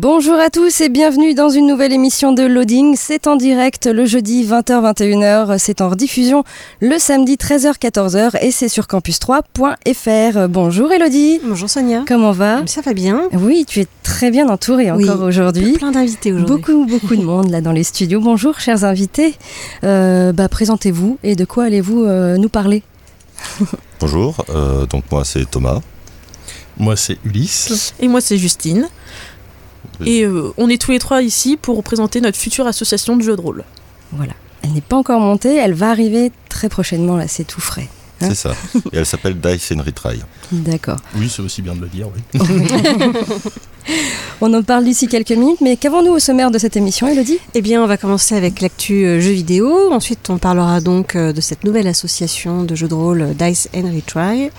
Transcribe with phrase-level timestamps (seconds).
[0.00, 2.94] Bonjour à tous et bienvenue dans une nouvelle émission de Loading.
[2.96, 6.44] C'est en direct le jeudi 20h-21h, c'est en rediffusion
[6.80, 10.48] le samedi 13h-14h et c'est sur campus3.fr.
[10.48, 11.40] Bonjour Elodie.
[11.42, 12.04] Bonjour Sonia.
[12.06, 12.64] Comment va?
[12.66, 13.22] Ça va bien.
[13.32, 15.72] Oui, tu es très bien entourée Oui, encore aujourd'hui.
[15.72, 16.54] Plein d'invités aujourd'hui.
[16.54, 18.20] Beaucoup, beaucoup de monde là dans les studios.
[18.20, 19.34] Bonjour chers invités.
[19.82, 22.84] Euh, bah, Présentez-vous et de quoi allez-vous euh, nous parler?
[24.00, 25.80] Bonjour, euh, donc moi c'est Thomas.
[26.78, 27.92] Moi, c'est Ulysse.
[27.98, 28.88] Et moi, c'est Justine.
[30.06, 33.36] Et euh, on est tous les trois ici pour représenter notre future association de jeux
[33.36, 33.64] de rôle.
[34.12, 34.32] Voilà.
[34.62, 37.88] Elle n'est pas encore montée, elle va arriver très prochainement, là c'est tout frais.
[38.20, 38.54] Hein C'est ça.
[38.92, 40.20] Et elle s'appelle Dice and Retry.
[40.50, 40.98] D'accord.
[41.14, 42.40] Oui, c'est aussi bien de le dire, oui.
[44.40, 47.38] On en parle d'ici quelques minutes, mais qu'avons-nous au sommaire de cette émission, Elodie?
[47.54, 49.92] Eh bien, on va commencer avec l'actu euh, jeux vidéo.
[49.92, 53.68] Ensuite, on parlera donc euh, de cette nouvelle association de jeux de rôle euh, Dice
[53.74, 54.50] and Retry.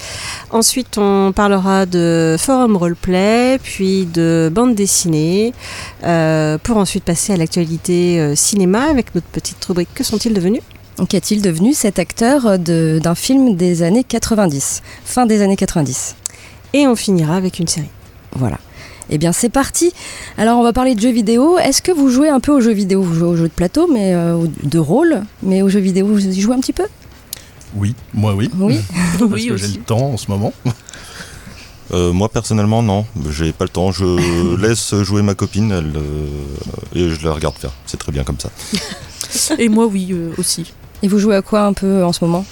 [0.52, 5.54] Ensuite, on parlera de forum roleplay, puis de bande dessinée,
[6.04, 10.62] euh, pour ensuite passer à l'actualité cinéma avec notre petite rubrique Que sont-ils devenus?
[11.08, 16.16] Qu'est-il devenu cet acteur de- d'un film des années 90, fin des années 90
[16.74, 17.88] Et on finira avec une série.
[18.36, 18.58] Voilà.
[19.10, 19.92] Eh bien, c'est parti.
[20.38, 21.58] Alors, on va parler de jeux vidéo.
[21.58, 23.02] Est-ce que vous jouez un peu aux jeux vidéo?
[23.02, 26.08] Vous jouez aux jeux de plateau, mais euh, ou de rôle, mais aux jeux vidéo,
[26.08, 26.86] vous y jouez un petit peu?
[27.76, 28.50] Oui, moi oui.
[28.58, 28.80] Oui.
[29.20, 30.54] Parce Oui, que j'ai le temps en ce moment.
[31.92, 33.92] Euh, moi personnellement non, j'ai pas le temps.
[33.92, 36.28] Je laisse jouer ma copine elle, euh,
[36.94, 37.72] et je la regarde faire.
[37.88, 38.52] C'est très bien comme ça.
[39.58, 40.72] Et moi, oui, euh, aussi.
[41.02, 42.46] Et vous jouez à quoi un peu en ce moment?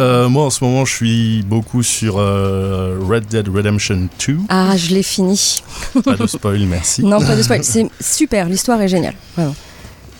[0.00, 4.36] Euh, moi en ce moment, je suis beaucoup sur euh, Red Dead Redemption 2.
[4.48, 5.62] Ah, je l'ai fini.
[6.04, 7.02] Pas de spoil, merci.
[7.02, 7.64] Non, pas de spoil.
[7.64, 9.14] C'est super, l'histoire est géniale.
[9.36, 9.54] Vraiment.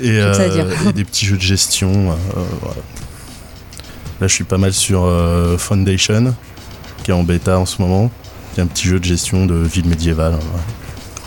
[0.01, 0.67] Et, Tout ça à dire.
[0.89, 1.91] et des petits jeux de gestion.
[2.11, 2.77] euh, voilà.
[4.21, 6.35] Là, je suis pas mal sur euh, Foundation,
[7.03, 8.11] qui est en bêta en ce moment.
[8.55, 10.35] qui est un petit jeu de gestion de ville médiévale.
[10.35, 10.61] hein.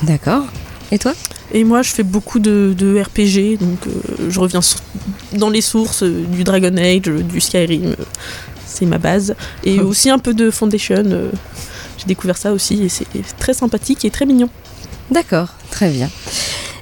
[0.03, 0.43] D'accord.
[0.91, 1.13] Et toi?
[1.53, 4.79] Et moi, je fais beaucoup de, de RPG, donc euh, je reviens sur-
[5.33, 7.95] dans les sources euh, du Dragon Age, euh, du Skyrim,
[8.67, 9.35] c'est ma base.
[9.63, 11.03] Et aussi un peu de Foundation,
[11.97, 13.07] j'ai découvert ça aussi, et c'est
[13.39, 14.49] très sympathique et très mignon.
[15.09, 16.09] D'accord, très bien.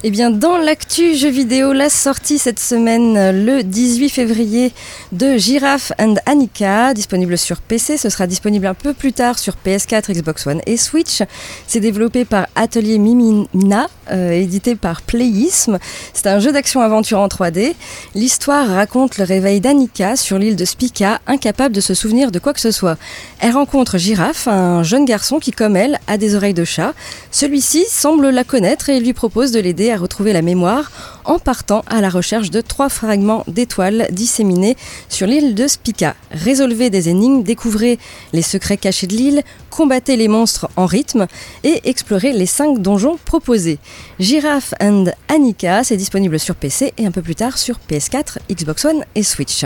[0.03, 4.71] Eh bien, dans l'actu jeux vidéo, la sortie cette semaine, le 18 février,
[5.11, 7.97] de Giraffe and Annika, disponible sur PC.
[7.97, 11.23] Ce sera disponible un peu plus tard sur PS4, Xbox One et Switch.
[11.65, 15.77] C'est développé par Atelier Mimina, euh, édité par Playism.
[16.13, 17.73] C'est un jeu d'action-aventure en 3D.
[18.15, 22.53] L'histoire raconte le réveil d'Annika sur l'île de Spica, incapable de se souvenir de quoi
[22.53, 22.97] que ce soit.
[23.39, 26.93] Elle rencontre Giraffe, un jeune garçon qui, comme elle, a des oreilles de chat.
[27.31, 30.91] Celui-ci semble la connaître et lui propose de l'aider à retrouver la mémoire
[31.27, 34.75] en partant à la recherche de trois fragments d'étoiles disséminés
[35.09, 36.15] sur l'île de Spica.
[36.31, 37.99] Résolvez des énigmes, découvrez
[38.33, 41.27] les secrets cachés de l'île, combattez les monstres en rythme
[41.63, 43.77] et explorez les cinq donjons proposés.
[44.19, 48.85] Giraffe and Annika, c'est disponible sur PC et un peu plus tard sur PS4, Xbox
[48.85, 49.65] One et Switch.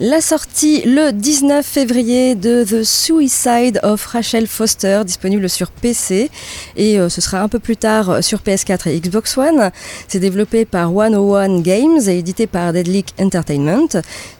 [0.00, 6.32] La sortie le 19 février de The Suicide of Rachel Foster, disponible sur PC
[6.76, 9.70] et euh, ce sera un peu plus tard euh, sur PS4 et Xbox One.
[10.08, 13.86] C'est développé par 101 Games et édité par Deadlick Entertainment.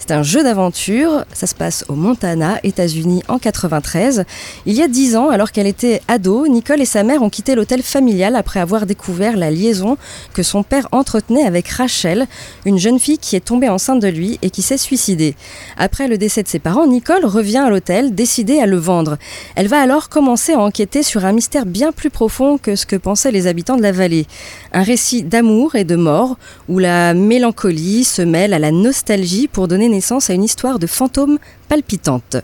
[0.06, 4.25] C'est un jeu d'aventure, ça se passe au Montana, États-Unis en 93.
[4.66, 7.54] Il y a 10 ans, alors qu'elle était ado, Nicole et sa mère ont quitté
[7.54, 9.97] l'hôtel familial après avoir découvert la liaison
[10.34, 12.27] que son père entretenait avec Rachel,
[12.66, 15.36] une jeune fille qui est tombée enceinte de lui et qui s'est suicidée.
[15.78, 19.16] Après le décès de ses parents, Nicole revient à l'hôtel, décidée à le vendre.
[19.57, 22.97] Elle va alors commencer à enquêter sur un mystère bien plus profond que ce que
[22.97, 24.27] pensaient les habitants de la vallée.
[24.74, 26.36] Un récit d'amour et de mort,
[26.68, 30.87] où la mélancolie se mêle à la nostalgie pour donner naissance à une histoire de
[30.87, 31.39] fantômes
[31.69, 32.37] palpitante.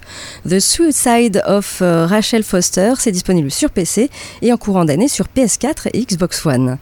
[0.48, 4.10] The Suicide of euh, Rachel Foster, c'est disponible sur PC
[4.42, 6.78] et en courant d'année sur PS4 et Xbox One.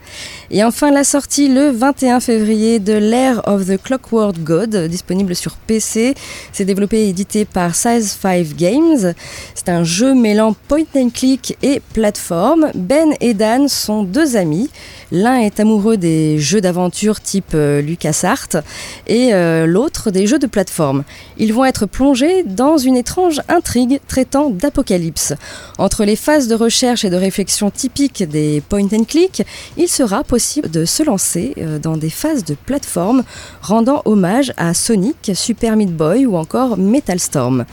[0.50, 5.56] Et enfin la sortie le 21 février de l'Air of the Clockwork God, disponible sur
[5.56, 6.14] PC.
[6.52, 9.14] C'est développé et édité par Size 5 Games.
[9.54, 12.70] C'est un jeu mêlant point and click et plateforme.
[12.74, 14.70] Ben et Dan sont deux amis.
[15.10, 18.62] L'un est amoureux des jeux d'aventure type euh, LucasArts
[19.06, 21.04] et euh, l'autre des jeux de plateforme.
[21.38, 25.34] Ils vont être plongés dans une étrange intrigue traitant d'apocalypse.
[25.78, 29.42] Entre les phases de recherche et de réflexion typiques des point and click,
[29.76, 33.24] il sera possible de se lancer euh, dans des phases de plateforme
[33.62, 37.64] rendant hommage à Sonic, Super Meat Boy ou encore Metal Storm.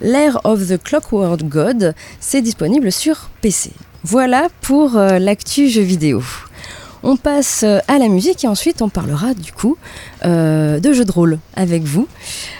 [0.00, 3.70] L'Air of the Clockwork God, c'est disponible sur PC.
[4.04, 6.22] Voilà pour euh, l'actu jeu vidéo.
[7.02, 9.76] On passe euh, à la musique et ensuite on parlera du coup
[10.24, 12.06] euh, de jeux de rôle avec vous.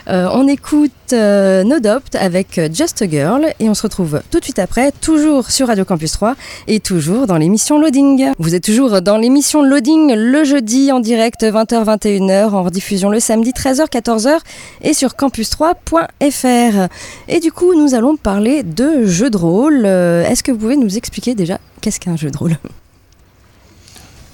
[0.09, 4.41] Euh, on écoute euh, No Doubt avec Just a Girl et on se retrouve tout
[4.41, 6.35] de suite après, toujours sur Radio Campus 3
[6.67, 8.33] et toujours dans l'émission Loading.
[8.39, 13.53] Vous êtes toujours dans l'émission Loading le jeudi en direct 20h-21h, en rediffusion le samedi
[13.53, 14.39] 13h-14h
[14.83, 16.89] et sur campus3.fr.
[17.29, 19.87] Et du coup, nous allons parler de jeux de rôle.
[19.87, 22.57] Est-ce que vous pouvez nous expliquer déjà qu'est-ce qu'un jeu de rôle?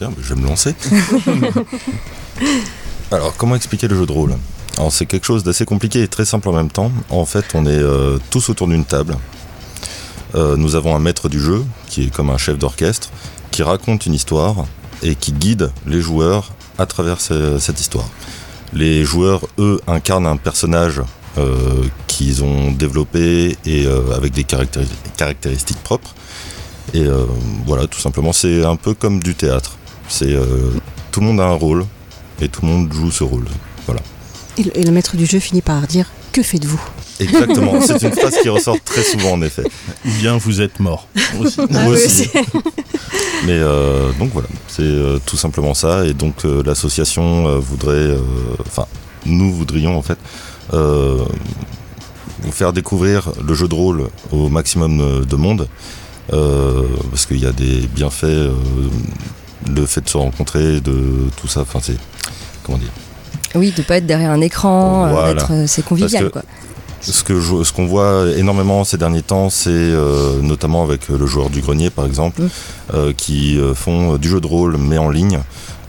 [0.00, 0.75] Bien, je vais me lancer.
[3.11, 4.35] Alors, comment expliquer le jeu de rôle?
[4.77, 6.93] Alors, c'est quelque chose d'assez compliqué et très simple en même temps.
[7.11, 9.17] En fait, on est euh, tous autour d'une table.
[10.35, 13.09] Euh, nous avons un maître du jeu, qui est comme un chef d'orchestre,
[13.50, 14.67] qui raconte une histoire
[15.03, 18.09] et qui guide les joueurs à travers ce- cette histoire.
[18.75, 21.00] Les joueurs, eux, incarnent un personnage
[21.39, 21.55] euh,
[22.06, 24.87] qu'ils ont développé et euh, avec des caractéri-
[25.17, 26.15] caractéristiques propres.
[26.95, 27.25] Et euh,
[27.67, 29.78] voilà, tout simplement, c'est un peu comme du théâtre.
[30.09, 30.71] C'est euh,
[31.13, 31.85] tout le monde a un rôle
[32.41, 33.45] et tout le monde joue ce rôle.
[33.87, 34.01] Voilà.
[34.57, 36.81] Et le, et le maître du jeu finit par dire Que faites-vous?
[37.21, 39.65] Exactement, c'est une phrase qui ressort très souvent en effet.
[40.07, 41.09] Ou bien vous êtes mort.
[41.41, 41.57] Aussi.
[41.61, 42.29] Ah Moi oui, aussi.
[43.47, 46.05] Mais euh, donc voilà, c'est euh, tout simplement ça.
[46.07, 48.19] Et donc euh, l'association euh, voudrait, euh,
[48.67, 48.87] enfin,
[49.27, 50.19] nous voudrions en fait
[50.75, 51.25] euh,
[52.43, 55.69] vous faire découvrir le jeu de rôle au maximum de monde,
[56.33, 58.53] euh, parce qu'il y a des bienfaits, euh,
[59.67, 61.61] le fait de se rencontrer, de tout ça.
[61.63, 61.97] Enfin, c'est
[62.63, 62.91] comment dire.
[63.55, 65.47] Oui, de pas être derrière un écran, euh, Voilà.
[65.51, 66.43] euh, c'est convivial que quoi.
[67.01, 71.27] Ce que je- ce qu'on voit énormément ces derniers temps, c'est euh, notamment avec le
[71.27, 72.49] joueur du grenier par exemple, Mm.
[72.95, 75.39] euh, qui font du jeu de rôle mais en ligne.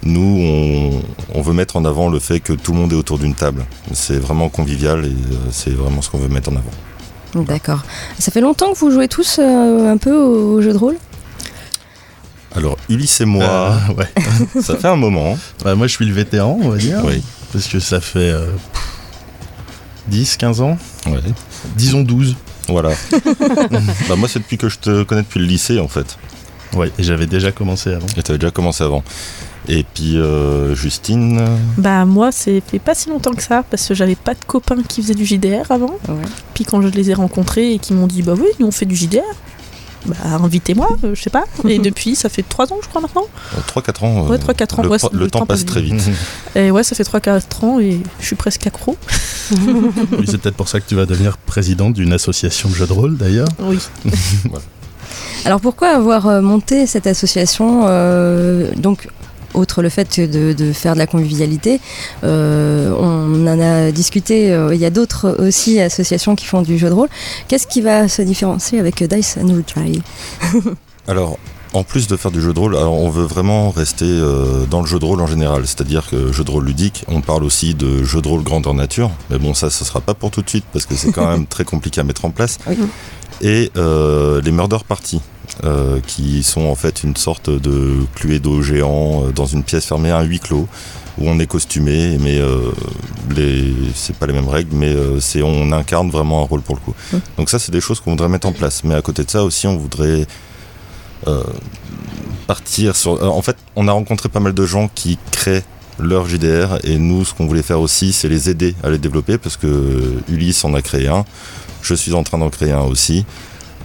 [0.04, 1.02] Nous, on,
[1.38, 3.66] on veut mettre en avant le fait que tout le monde est autour d'une table.
[3.92, 5.12] C'est vraiment convivial et
[5.52, 7.44] c'est vraiment ce qu'on veut mettre en avant.
[7.44, 7.84] D'accord.
[8.18, 10.96] Ça fait longtemps que vous jouez tous un peu au jeu de rôle?
[12.56, 14.10] Alors Ulysse et moi, Euh, ouais.
[14.62, 15.38] ça fait un moment.
[15.64, 17.02] Bah, moi, je suis le vétéran, on va dire.
[17.06, 17.22] Oui.
[17.54, 18.48] Parce que ça fait euh,
[20.08, 20.78] 10, 15 ans.
[21.08, 21.20] Ouais.
[21.76, 22.36] Disons 12.
[22.68, 22.90] Voilà.
[24.10, 26.18] bah moi, c'est depuis que je te connais depuis le lycée en fait.
[26.76, 28.06] Ouais, et j'avais déjà commencé avant.
[28.16, 29.04] Et tu avais déjà commencé avant.
[29.68, 31.44] Et puis euh, Justine.
[31.78, 34.82] Bah moi, c'est fait pas si longtemps que ça, parce que j'avais pas de copains
[34.88, 35.98] qui faisaient du JDR avant.
[36.54, 38.86] Puis quand je les ai rencontrés et qui m'ont dit, bah oui, nous on fait
[38.86, 39.22] du JDR,
[40.06, 41.44] bah invitez-moi, euh, je sais pas.
[41.68, 43.26] Et depuis, ça fait 3 ans, je crois maintenant.
[43.76, 44.28] 3-4 ans.
[44.28, 46.02] Ouais, 3-4 ans, Le, ouais, pro- le le temps temps passe très vite.
[46.56, 48.96] Et ouais, ça fait 3-4 ans et je suis presque accro.
[49.52, 52.94] Oui, c'est peut-être pour ça que tu vas devenir présidente d'une association de jeux de
[52.94, 53.48] rôle d'ailleurs.
[53.60, 53.80] Oui.
[55.46, 59.08] Alors pourquoi avoir euh, monté cette association euh, Donc,
[59.56, 61.80] autre le fait de, de faire de la convivialité,
[62.24, 66.78] euh, on en a discuté, euh, il y a d'autres aussi associations qui font du
[66.78, 67.10] jeu de rôle.
[67.48, 70.02] Qu'est-ce qui va se différencier avec Dice and Retry
[71.08, 71.38] Alors,
[71.74, 74.82] en plus de faire du jeu de rôle, alors on veut vraiment rester euh, dans
[74.82, 75.68] le jeu de rôle en général.
[75.68, 79.12] C'est-à-dire que jeu de rôle ludique, on parle aussi de jeu de rôle grandeur nature.
[79.30, 81.46] Mais bon, ça, ce sera pas pour tout de suite parce que c'est quand même
[81.48, 82.58] très compliqué à mettre en place.
[82.68, 82.78] Oui.
[83.42, 85.22] Et euh, les murder parties,
[85.64, 90.24] euh, qui sont en fait une sorte de cluedo géant dans une pièce fermée, un
[90.24, 90.68] huis clos,
[91.20, 92.72] où on est costumé, mais euh,
[93.36, 93.74] les...
[93.94, 96.82] c'est pas les mêmes règles, mais euh, c'est on incarne vraiment un rôle pour le
[96.82, 96.96] coup.
[97.12, 97.18] Mm.
[97.38, 98.84] Donc ça, c'est des choses qu'on voudrait mettre en place.
[98.84, 100.26] Mais à côté de ça aussi, on voudrait
[101.28, 101.44] euh,
[102.48, 103.22] partir sur.
[103.24, 105.64] en fait, on a rencontré pas mal de gens qui créent
[106.00, 109.38] leur JDR et nous, ce qu'on voulait faire aussi, c'est les aider à les développer
[109.38, 111.26] parce que Ulysse en a créé un,
[111.82, 113.26] je suis en train d'en créer un aussi.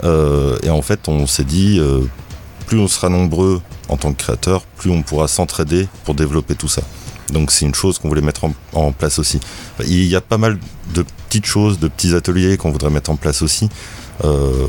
[0.05, 2.01] Euh, et en fait, on s'est dit, euh,
[2.67, 6.69] plus on sera nombreux en tant que créateurs, plus on pourra s'entraider pour développer tout
[6.69, 6.83] ça.
[7.33, 9.41] Donc c'est une chose qu'on voulait mettre en, en place aussi.
[9.87, 10.59] Il y a pas mal
[10.95, 13.69] de petites choses, de petits ateliers qu'on voudrait mettre en place aussi.
[14.25, 14.67] Euh,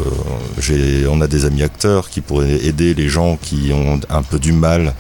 [1.09, 4.53] on a des amis acteurs qui pourraient aider les gens qui ont un peu du
[4.53, 4.93] mal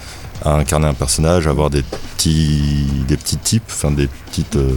[0.43, 4.75] à incarner un personnage, à avoir des petits, des petits tips, enfin des petites, euh,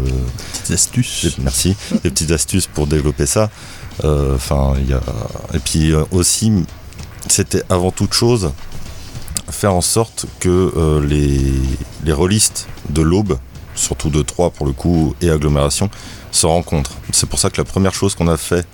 [0.52, 1.37] petites astuces.
[1.42, 3.50] merci, des petites astuces pour développer ça.
[4.04, 4.38] Euh,
[4.78, 5.00] il y a
[5.52, 6.52] et puis aussi,
[7.28, 8.52] c'était avant toute chose
[9.50, 11.52] faire en sorte que euh, les,
[12.05, 13.38] les rôlistes de l'Aube,
[13.75, 15.90] surtout de Troyes pour le coup, et agglomération,
[16.33, 16.93] se rencontrent.
[17.12, 18.67] C'est pour ça que la première chose qu'on a fait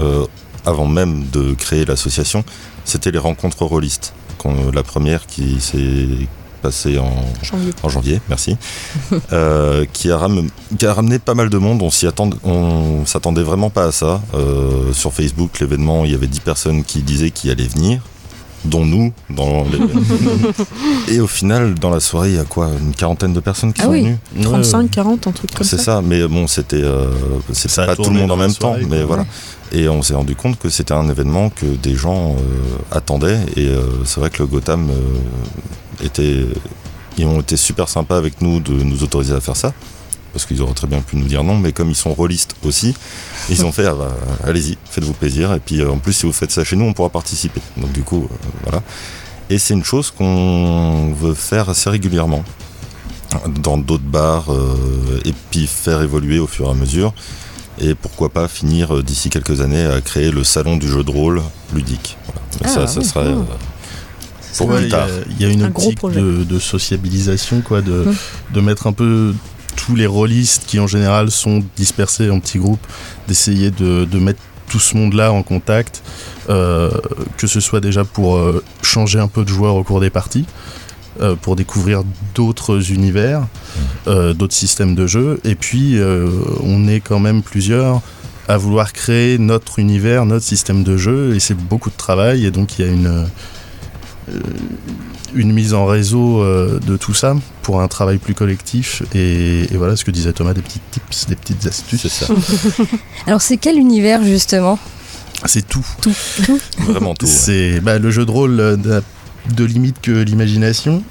[0.00, 0.24] euh,
[0.64, 2.44] avant même de créer l'association,
[2.84, 4.12] c'était les rencontres rôlistes.
[4.74, 6.06] La première qui s'est
[6.60, 7.72] passée en Janvier.
[7.82, 8.56] en janvier, merci,
[9.32, 11.80] euh, qui, a ram- qui a ramené pas mal de monde.
[11.82, 11.90] On
[13.06, 14.20] s'attendait vraiment pas à ça.
[14.34, 18.02] Euh, sur Facebook, l'événement, il y avait 10 personnes qui disaient qu'ils allaient venir,
[18.64, 19.12] dont nous.
[19.30, 23.40] Dans les- Et au final, dans la soirée, il y a quoi Une quarantaine de
[23.40, 25.76] personnes qui Ah sont oui, venues 35, 40, un truc comme ça.
[25.76, 27.06] c'est ça, mais bon, c'était euh,
[27.76, 29.26] pas tout le monde en même temps, mais voilà.
[29.72, 33.66] Et on s'est rendu compte que c'était un événement que des gens euh, attendaient, et
[33.66, 36.46] euh, c'est vrai que le Gotham euh, était,
[37.18, 39.72] ils ont été super sympas avec nous de nous autoriser à faire ça,
[40.34, 42.94] parce qu'ils auraient très bien pu nous dire non, mais comme ils sont rôlistes aussi,
[43.48, 44.14] ils ont fait ah bah,
[44.44, 46.92] allez-y, faites-vous plaisir, et puis euh, en plus si vous faites ça chez nous, on
[46.92, 47.60] pourra participer.
[47.78, 48.82] Donc du coup, euh, voilà.
[49.48, 52.44] Et c'est une chose qu'on veut faire assez régulièrement
[53.62, 57.14] dans d'autres bars euh, et puis faire évoluer au fur et à mesure.
[57.80, 61.10] Et pourquoi pas finir euh, d'ici quelques années à créer le salon du jeu de
[61.10, 61.42] rôle
[61.74, 62.16] ludique.
[62.26, 62.40] Voilà.
[62.60, 63.06] Mais Ah, ça, ça oui.
[63.06, 63.34] serait
[64.56, 65.08] pour plus il y a- tard.
[65.30, 68.14] Il y, a une Un optique de, de sociabilisation, quoi, de, Hum.
[68.54, 69.34] de mettre un peu
[69.76, 72.86] tous les rôlistes qui en général sont dispersés en petits groupes,
[73.28, 76.02] d'essayer de, mettre tout ce monde-là en contact,
[76.48, 76.90] euh,
[77.36, 80.46] que ce soit déjà pour euh, changer un peu de joueurs au cours des parties,
[81.20, 82.02] euh, pour découvrir
[82.34, 83.46] d'autres univers,
[84.06, 85.98] d'autres systèmes de jeu, et puis
[86.62, 88.02] on est quand même plusieurs
[88.46, 92.50] à vouloir créer notre univers, notre système de jeu, et c'est beaucoup de travail, et
[92.50, 93.26] donc il y a une,
[95.34, 99.76] une mise en réseau euh, de tout ça pour un travail plus collectif, et, et
[99.76, 102.02] voilà ce que disait Thomas, des petits tips, des petites astuces.
[102.02, 102.34] C'est ça,
[103.26, 104.78] Alors c'est quel univers justement?
[105.46, 105.84] C'est tout.
[106.78, 107.26] vraiment tout.
[107.26, 107.32] ouais.
[107.32, 109.00] C'est bah, le jeu de rôle euh, n'a
[109.54, 111.02] de limite que l'imagination.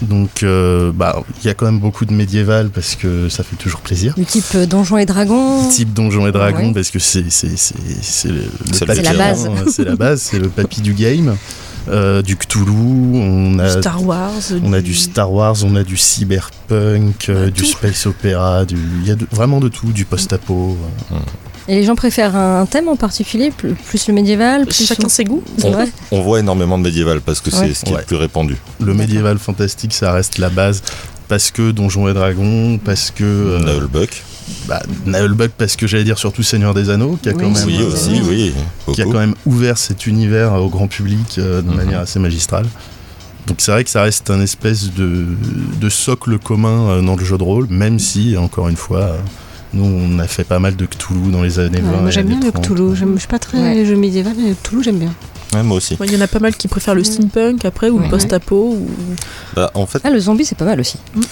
[0.00, 3.54] Donc, euh, bah, il y a quand même beaucoup de médiéval parce que ça fait
[3.56, 4.14] toujours plaisir.
[4.16, 5.68] Du type euh, Donjons et Dragons?
[5.68, 6.72] Type Donjons et Dragons Ouais.
[6.72, 7.74] parce que c'est c'est c'est
[8.72, 9.48] c'est la base.
[9.68, 11.36] c'est la base, c'est le papy du game.
[11.88, 14.30] Euh, du Cthulhu, on a Star Wars.
[14.62, 17.64] on a du Star Wars, on a du cyberpunk, euh, du tout.
[17.66, 20.76] space opéra, du il y a de- vraiment de tout, du post-apo.
[21.12, 21.16] euh.
[21.68, 25.22] Et les gens préfèrent un thème en particulier Plus plus le médiéval plus Chacun ses
[25.24, 25.44] goûts.
[25.58, 27.72] C'est vrai On voit énormément de médiéval parce que c'est Ouais.
[27.74, 28.56] ce qui est le plus répandu.
[28.80, 30.82] Le médiéval fantastique, ça reste la base
[31.28, 34.22] parce que Donjons et Dragons, parce que euh, Nullbuck,
[34.68, 37.66] bah, Nullbuck, parce que j'allais dire surtout Seigneur des Anneaux, qui a Oui, quand même
[37.66, 38.52] oui euh, aussi, oui.
[38.92, 39.14] qui a beaucoup.
[39.16, 41.76] quand même ouvert cet univers au grand public euh, de Mhm.
[41.76, 42.66] manière assez magistrale.
[43.46, 45.26] Donc c'est vrai que ça reste un espèce de,
[45.80, 49.16] de socle commun euh, dans le jeu de rôle, même si, encore une fois, euh,
[49.74, 51.90] nous on a fait pas mal de Cthulhu dans les années 20.
[51.90, 52.64] Ouais, moi j'aime bien le 30.
[52.64, 52.94] Cthulhu.
[52.94, 53.84] Je suis pas très Ouais.
[53.84, 55.12] jeu médiéval, mais le Cthulhu j'aime bien.
[55.54, 55.96] Ouais, moi aussi.
[56.00, 58.04] Ouais, Il y en a pas mal qui préfèrent le steampunk après, ou Ouais.
[58.04, 58.74] le post-apo.
[58.78, 58.88] Ou...
[59.54, 60.96] Bah, en fait, Ah le zombie c'est pas mal aussi.
[61.16, 61.26] oui,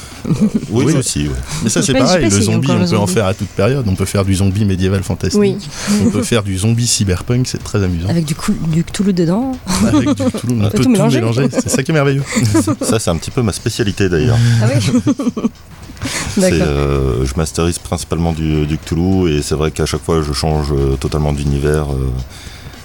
[0.71, 0.95] Oui.
[0.95, 1.29] aussi.
[1.29, 1.35] ouais.
[1.63, 3.87] Mais ça c'est pareil, le zombie on le peut en faire à toute période.
[3.89, 5.41] On peut faire du zombie médiéval fantastique.
[5.41, 5.57] Oui.
[6.07, 8.09] On peut faire du zombie cyberpunk, c'est très amusant.
[8.09, 9.53] Avec du, cou- du Cthulhu dedans.
[9.87, 11.21] Avec du Cthulhu, on, peut peut tout tout mélanger.
[11.21, 11.49] mélanger.
[11.51, 12.23] C'est ça qui est merveilleux.
[12.83, 14.37] Ça, c'est un petit peu ma spécialité d'ailleurs.
[14.63, 15.01] Ah oui
[16.43, 20.69] euh, je masterise principalement du, du Cthulhu et c'est vrai qu'à chaque fois je change
[20.73, 21.87] euh, totalement d'univers.
[21.91, 22.09] euh.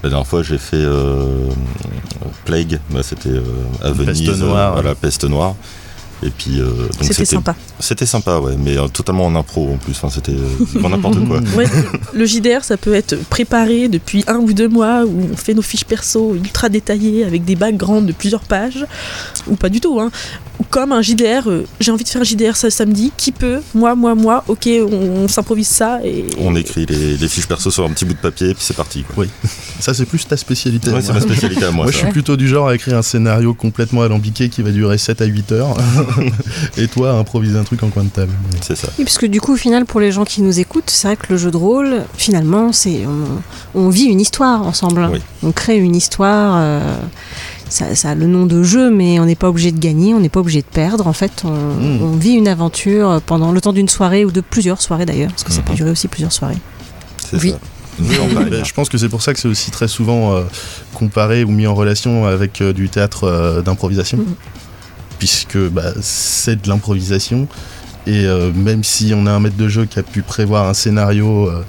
[0.06, 1.50] La dernière fois j'ai fait euh,
[2.46, 3.42] Plague, bah, c'était euh,
[3.82, 4.74] à Peste Venise, euh, noire.
[4.74, 5.56] voilà, peste noire.
[6.26, 6.66] Et puis euh,
[7.00, 7.56] donc C'était sympa.
[7.80, 9.92] C'était sympa, ouais, mais euh, totalement en impro en plus.
[9.92, 11.40] Enfin, c'était euh, n'importe quoi.
[11.56, 11.66] Ouais,
[12.14, 15.62] le JDR, ça peut être préparé depuis un ou deux mois, où on fait nos
[15.62, 18.86] fiches perso ultra détaillées avec des backgrounds de plusieurs pages,
[19.48, 20.00] ou pas du tout.
[20.00, 20.10] Hein.
[20.70, 23.94] Comme un JDR, euh, j'ai envie de faire un JDR ce samedi, qui peut Moi,
[23.96, 26.00] moi, moi, ok, on, on s'improvise ça.
[26.04, 26.26] Et...
[26.40, 28.76] On écrit les, les fiches perso sur un petit bout de papier et puis c'est
[28.76, 29.04] parti.
[29.04, 29.26] Quoi.
[29.26, 29.30] Oui.
[29.80, 30.88] Ça c'est plus ta spécialité.
[30.88, 31.02] Ouais, moi.
[31.04, 31.86] c'est ma spécialité à moi.
[31.86, 32.04] Moi, je ça.
[32.04, 35.26] suis plutôt du genre à écrire un scénario complètement alambiqué qui va durer 7 à
[35.26, 35.78] 8 heures.
[36.78, 38.32] et toi, à improviser un truc en coin de table.
[38.62, 38.88] C'est ça.
[38.98, 41.18] Oui, parce que du coup, au final, pour les gens qui nous écoutent, c'est vrai
[41.18, 45.10] que le jeu de rôle, finalement, c'est on, on vit une histoire ensemble.
[45.12, 45.20] Oui.
[45.44, 46.56] On crée une histoire.
[46.58, 46.96] euh,
[47.68, 50.20] ça, ça a le nom de jeu, mais on n'est pas obligé de gagner, on
[50.20, 51.08] n'est pas obligé de perdre.
[51.08, 52.02] En fait, on, Mm.
[52.04, 55.44] on vit une aventure pendant le temps d'une soirée ou de plusieurs soirées d'ailleurs, parce
[55.44, 55.78] que ça peut Mhm.
[55.78, 56.58] durer aussi plusieurs soirées.
[57.28, 57.52] C'est Oui.
[57.52, 57.58] ça.
[57.98, 60.44] Je pense que c'est pour ça que c'est aussi très souvent euh,
[60.94, 64.18] comparé ou mis en relation avec euh, du théâtre euh, d'improvisation.
[64.20, 64.26] Mhm.
[65.20, 67.48] Puisque bah, c'est de l'improvisation.
[68.08, 70.74] Et euh, même si on a un maître de jeu qui a pu prévoir un
[70.76, 71.64] scénario euh,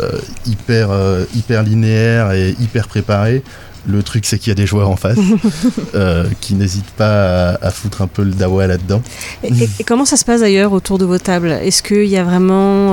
[0.00, 3.42] euh, hyper, euh, hyper linéaire et hyper préparé,
[3.84, 5.18] Le truc, c'est qu'il y a des joueurs en face
[6.40, 9.02] qui n'hésitent pas à, à foutre un peu le dawa là-dedans.
[9.42, 11.48] Et, et- et comment ça se passe d'ailleurs autour de vos tables?
[11.50, 12.90] Est-ce qu'il y a vraiment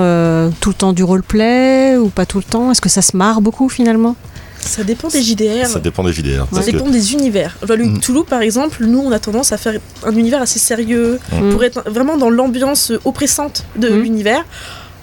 [0.60, 2.72] tout le temps du roleplay ou pas tout le temps?
[2.72, 4.16] Est-ce que ça se marre beaucoup finalement?
[4.62, 5.68] Ça dépend des JDR.
[5.68, 6.46] Ça dépend des JDR.
[6.54, 7.58] Ça que- dépend des univers.
[7.64, 8.00] Enfin, le Mm.
[8.00, 11.52] Cthulhu, par exemple, nous, on a tendance à faire un univers assez sérieux Mm.
[11.52, 14.02] pour être vraiment dans l'ambiance oppressante de Mm.
[14.02, 14.46] l'univers.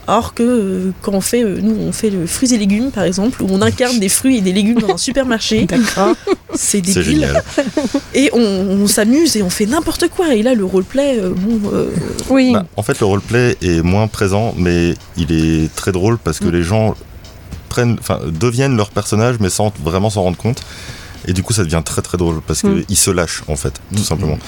[0.09, 3.03] Alors que euh, quand on fait, euh, nous, on fait le fruits et légumes, par
[3.03, 5.67] exemple, où on incarne des fruits et des légumes dans un supermarché.
[5.69, 6.15] D'accord.
[6.55, 7.29] C'est débile.
[8.15, 10.33] Et on, on s'amuse et on fait n'importe quoi.
[10.35, 11.89] Et là, le roleplay, euh, bon, euh,
[12.31, 12.53] Oui.
[12.53, 16.45] Bah, en fait, le roleplay est moins présent, mais il est très drôle parce que
[16.47, 16.53] Mm.
[16.53, 16.95] les gens
[17.85, 20.63] deviennent leur personnage, mais sans vraiment s'en rendre compte.
[21.27, 22.83] Et du coup, ça devient très très drôle parce Mm.
[22.85, 24.05] qu'ils se lâchent en fait, tout Mm.
[24.05, 24.39] simplement.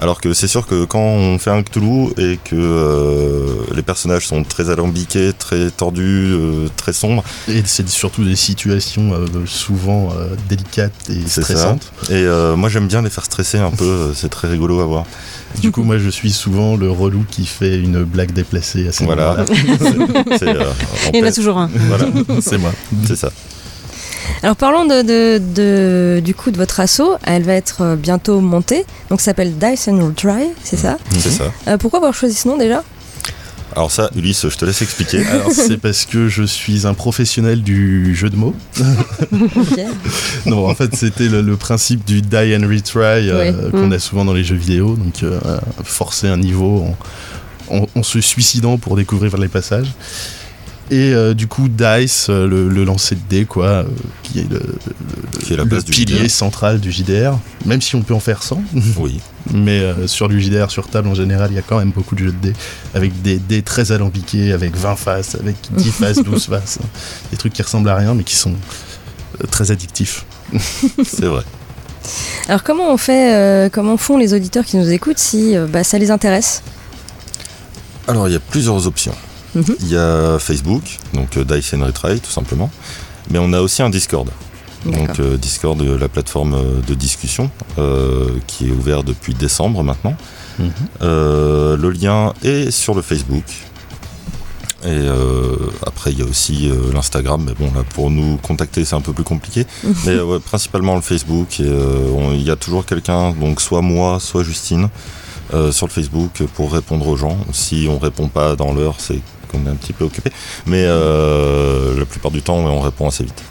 [0.00, 4.26] Alors que c'est sûr que quand on fait un Cthulhu et que euh, les personnages
[4.28, 10.10] sont très alambiqués, très tordus, euh, très sombres, Et c'est surtout des situations euh, souvent
[10.16, 11.42] euh, délicates et ça.
[11.42, 11.92] stressantes.
[12.10, 14.12] Et euh, moi, j'aime bien les faire stresser un peu.
[14.14, 15.04] C'est très rigolo à voir.
[15.60, 19.04] Du coup, moi, je suis souvent le relou qui fait une blague déplacée à ces
[19.04, 19.30] Voilà.
[19.38, 19.44] moments-là.
[20.42, 20.64] Euh,
[21.12, 21.68] Il y en a toujours un.
[21.88, 22.04] voilà,
[22.40, 22.72] c'est moi.
[23.06, 23.30] C'est ça.
[24.42, 27.14] Alors parlons de, de- de- du coup de votre assaut.
[27.24, 28.84] Elle va être euh, bientôt montée.
[29.10, 31.52] Donc ça s'appelle Dice and Try, c'est ça C'est ça.
[31.66, 32.82] Euh, Pourquoi avoir choisi ce nom déjà?
[33.76, 35.24] Alors ça, Ulysse, je te laisse expliquer.
[35.30, 38.54] Alors, c'est parce que je suis un professionnel du jeu de mots.
[39.32, 39.80] Ok.
[40.46, 43.70] Non, en fait, c'était le, le principe du die and retry euh, Oui.
[43.72, 43.92] qu'on Mm.
[43.92, 44.96] a souvent dans les jeux vidéo.
[44.96, 45.38] Donc, euh,
[45.84, 46.86] forcer un niveau
[47.70, 49.92] en, en- en se suicidant pour découvrir les passages.
[50.90, 53.84] Et euh, du coup, Dice, euh, le, le lancer de dés, quoi, euh,
[54.22, 57.82] qui est le, le- Qui est la le base du pilier central du JDR, même
[57.82, 58.62] si on peut en faire 100.
[58.96, 59.20] Oui.
[59.52, 62.14] Mais euh, sur du JDR sur table en général, il y a quand même beaucoup
[62.14, 62.52] de jeux de dés
[62.94, 66.78] avec des dés très alambiqués, avec 20 faces, avec 10 faces, 12 faces.
[67.30, 68.54] Des trucs qui ressemblent à rien mais qui sont
[69.50, 70.24] très addictifs.
[71.04, 71.42] C'est vrai.
[72.48, 75.84] Alors comment on fait, euh, comment font les auditeurs qui nous écoutent si euh, bah,
[75.84, 76.62] ça les intéresse?
[78.06, 79.14] Alors, il y a plusieurs options.
[79.58, 79.76] Mhm.
[79.80, 82.70] Il y a Facebook, donc euh, Dice and Retry, tout simplement.
[83.30, 84.28] Mais on a aussi un Discord.
[84.86, 90.14] Donc euh, Discord, euh, la plateforme de discussion, euh, qui est ouvert depuis décembre maintenant.
[90.58, 90.70] Mhm.
[91.02, 93.44] Euh, le lien est sur le Facebook.
[94.84, 98.84] Et euh, après, il y a aussi euh, l'Instagram, mais bon, là, pour nous contacter,
[98.84, 99.66] c'est un peu plus compliqué.
[100.06, 101.56] mais euh, ouais, principalement le Facebook.
[101.58, 104.88] Euh, il y a toujours quelqu'un, donc soit moi, soit Justine,
[105.52, 107.36] euh, sur le Facebook pour répondre aux gens.
[107.52, 109.18] Si on répond pas dans l'heure, c'est
[109.50, 110.30] qu'on est un petit peu occupé.
[110.66, 113.42] Mais euh, la plupart du temps, on répond assez vite.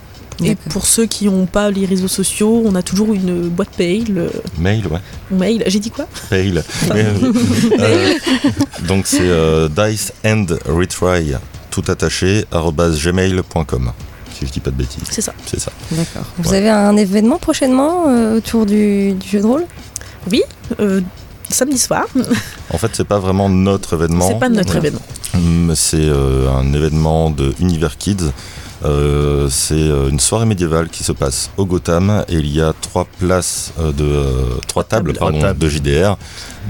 [0.44, 4.30] et pour ceux qui n'ont pas les réseaux sociaux, on a toujours une boîte mail.
[4.60, 5.00] Mail, ouais.
[5.32, 5.64] mail.
[5.68, 6.08] J'ai dit quoi?
[6.32, 6.64] Mail.
[6.94, 7.06] Mais,
[7.80, 8.14] euh,
[8.88, 11.34] donc c'est euh, dice and retry
[11.72, 13.92] tout attaché gmail.com
[14.40, 15.02] si je dis pas de bêtises.
[15.10, 15.34] C'est ça.
[15.48, 15.72] C'est ça.
[15.92, 16.24] D'accord.
[16.38, 16.58] Vous Ouais.
[16.58, 19.66] avez un événement prochainement euh, autour du, du jeu de rôle?
[20.32, 20.44] Oui,
[20.80, 21.02] euh,
[21.50, 22.06] samedi soir.
[22.74, 24.28] En fait, c'est pas vraiment notre événement.
[24.28, 24.80] C'est pas notre Ouais.
[24.80, 25.74] événement.
[25.76, 28.32] C'est euh, un événement de Univers Kids.
[28.86, 32.74] Euh, c'est euh, une soirée médiévale qui se passe au Gotham et il y a
[32.80, 36.16] trois places euh, de euh, trois tables, pardon, de JDR,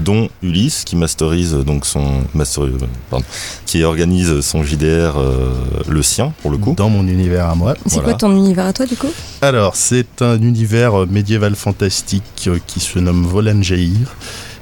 [0.02, 2.78] dont Ulysse qui masterise donc son master- euh,
[3.10, 3.26] pardon,
[3.66, 5.52] qui organise son JDR euh,
[5.86, 6.74] le sien pour le coup.
[6.78, 7.74] Dans mon univers à moi.
[7.84, 8.10] C'est Voilà.
[8.10, 9.10] quoi ton univers à toi du coup?
[9.42, 13.90] Alors, c'est un univers médiéval fantastique qui se nomme Volangeir,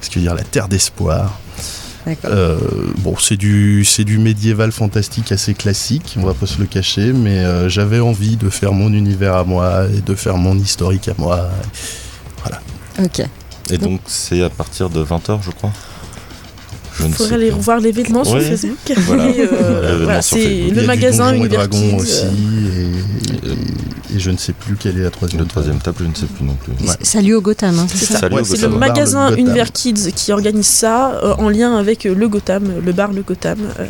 [0.01, 1.39] ce qui veut dire la terre d'espoir.
[2.05, 2.31] D'accord.
[2.33, 2.57] Euh,
[2.99, 7.11] bon, c'est du, c'est du médiéval fantastique assez classique, on va pas se le cacher,
[7.11, 11.09] mais euh, j'avais envie de faire mon univers à moi et de faire mon historique
[11.09, 11.49] à moi.
[13.03, 13.21] Ok.
[13.69, 15.71] Et donc c'est à partir de 20h je crois.
[16.97, 17.59] Je ne Il faudrait aller plus.
[17.59, 18.41] voir l'événement sur.
[18.41, 18.77] Facebook.
[19.05, 19.25] Voilà.
[19.37, 21.35] Euh, voilà, c'est le magasin
[21.95, 22.91] aussi, euh,
[23.43, 23.57] et, et-
[24.15, 25.41] et je ne sais plus quelle est la troisième.
[25.41, 26.73] Le troisième table, je ne sais plus non plus.
[26.87, 26.93] Ouais.
[27.01, 29.39] Salut au Gotham, hein, c'est ça C'est le magasin le.
[29.39, 33.21] Univers Kids qui organise ça euh, en lien avec euh, le Gotham, le bar Le
[33.21, 33.59] Gotham.
[33.79, 33.85] euh,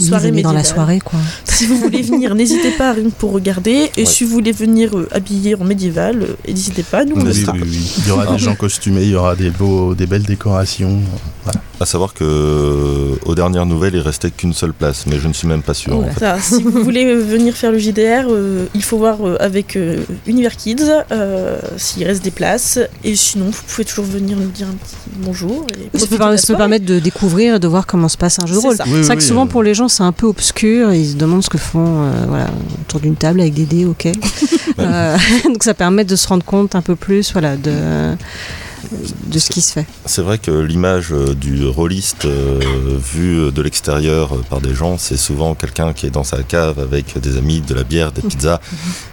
[0.00, 0.76] soirée venez dans la médiévale.
[0.76, 1.18] soirée, quoi.
[1.44, 3.90] Si vous voulez venir, n'hésitez pas pour regarder.
[3.96, 4.06] Et Ouais.
[4.06, 7.40] si vous voulez venir euh, habillé en médiéval, euh, n'hésitez pas, nous on Oui, Oui,
[7.42, 7.52] sera.
[7.52, 7.92] oui, oui.
[7.98, 8.32] Il y aura Ah.
[8.32, 11.00] des gens costumés, il y aura des, beaux, des belles décorations.
[11.44, 11.60] Voilà.
[11.80, 15.32] À savoir que euh, aux dernières nouvelles, il restait qu'une seule place, mais je ne
[15.32, 15.94] suis même pas sûr.
[15.94, 16.10] en Oula.
[16.10, 16.18] fait.
[16.20, 20.02] Ça, si vous voulez venir faire le JDR, euh, il faut voir euh, avec euh,
[20.26, 22.80] Univers Kids euh, s'il reste des places.
[23.04, 25.64] Et sinon, vous pouvez toujours venir nous dire un petit bonjour.
[25.94, 28.60] Et Ça peut, permettre de découvrir et de voir comment se passe un jeu de
[28.60, 28.76] C'est rôle.
[28.76, 28.84] ça.
[28.86, 31.10] Oui, C'est vrai oui, que souvent euh, pour les gens c'est un peu obscur, ils
[31.10, 32.48] se demandent ce que font euh, voilà,
[32.82, 34.08] autour d'une table avec des dés, ok.
[34.78, 37.72] Euh, donc ça permet de se rendre compte un peu plus voilà, de,
[39.26, 39.86] de ce qui se fait.
[40.06, 42.58] C'est vrai que l'image euh, du rôliste euh,
[43.12, 46.78] vu de l'extérieur euh, par des gens, c'est souvent quelqu'un qui est dans sa cave
[46.78, 48.60] avec des amis, de la bière, des pizzas,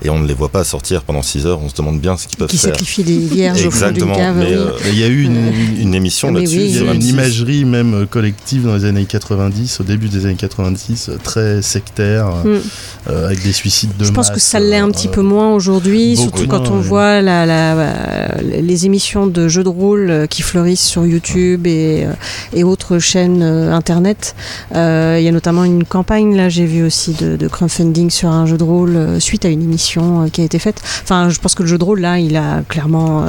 [0.04, 1.60] et on ne les voit pas sortir pendant 6 heures.
[1.62, 2.72] On se demande bien ce qu'ils peuvent Qui faire.
[2.72, 4.16] sacrifie des vierges au fond d'une Exactement.
[4.16, 4.54] cave, mais, oui.
[4.56, 6.58] euh, Il y a eu une, une, une émission là-dessus.
[6.58, 7.10] oui, il y a une M6.
[7.10, 11.62] imagerie même euh, collective dans les années 90, au début des années 90, euh, très
[11.62, 12.62] sectaire, euh, Mm.
[13.10, 15.54] euh, avec des suicides de Je pense que ça l'est un euh, petit peu moins
[15.54, 16.88] aujourd'hui, surtout quand moins, on oui.
[16.88, 21.68] voit la, la- la- les émissions de jeux de rôle euh, qui fleurissent sur YouTube
[21.68, 22.14] et, euh,
[22.54, 24.36] et autres chaînes euh, internet.
[24.76, 28.30] Euh, Il y a notamment une campagne, là j'ai vu aussi de, de crowdfunding sur
[28.30, 30.82] un jeu de rôle suite à une émission qui a été faite.
[31.04, 33.26] Enfin, je pense que le jeu de rôle, là, il a clairement...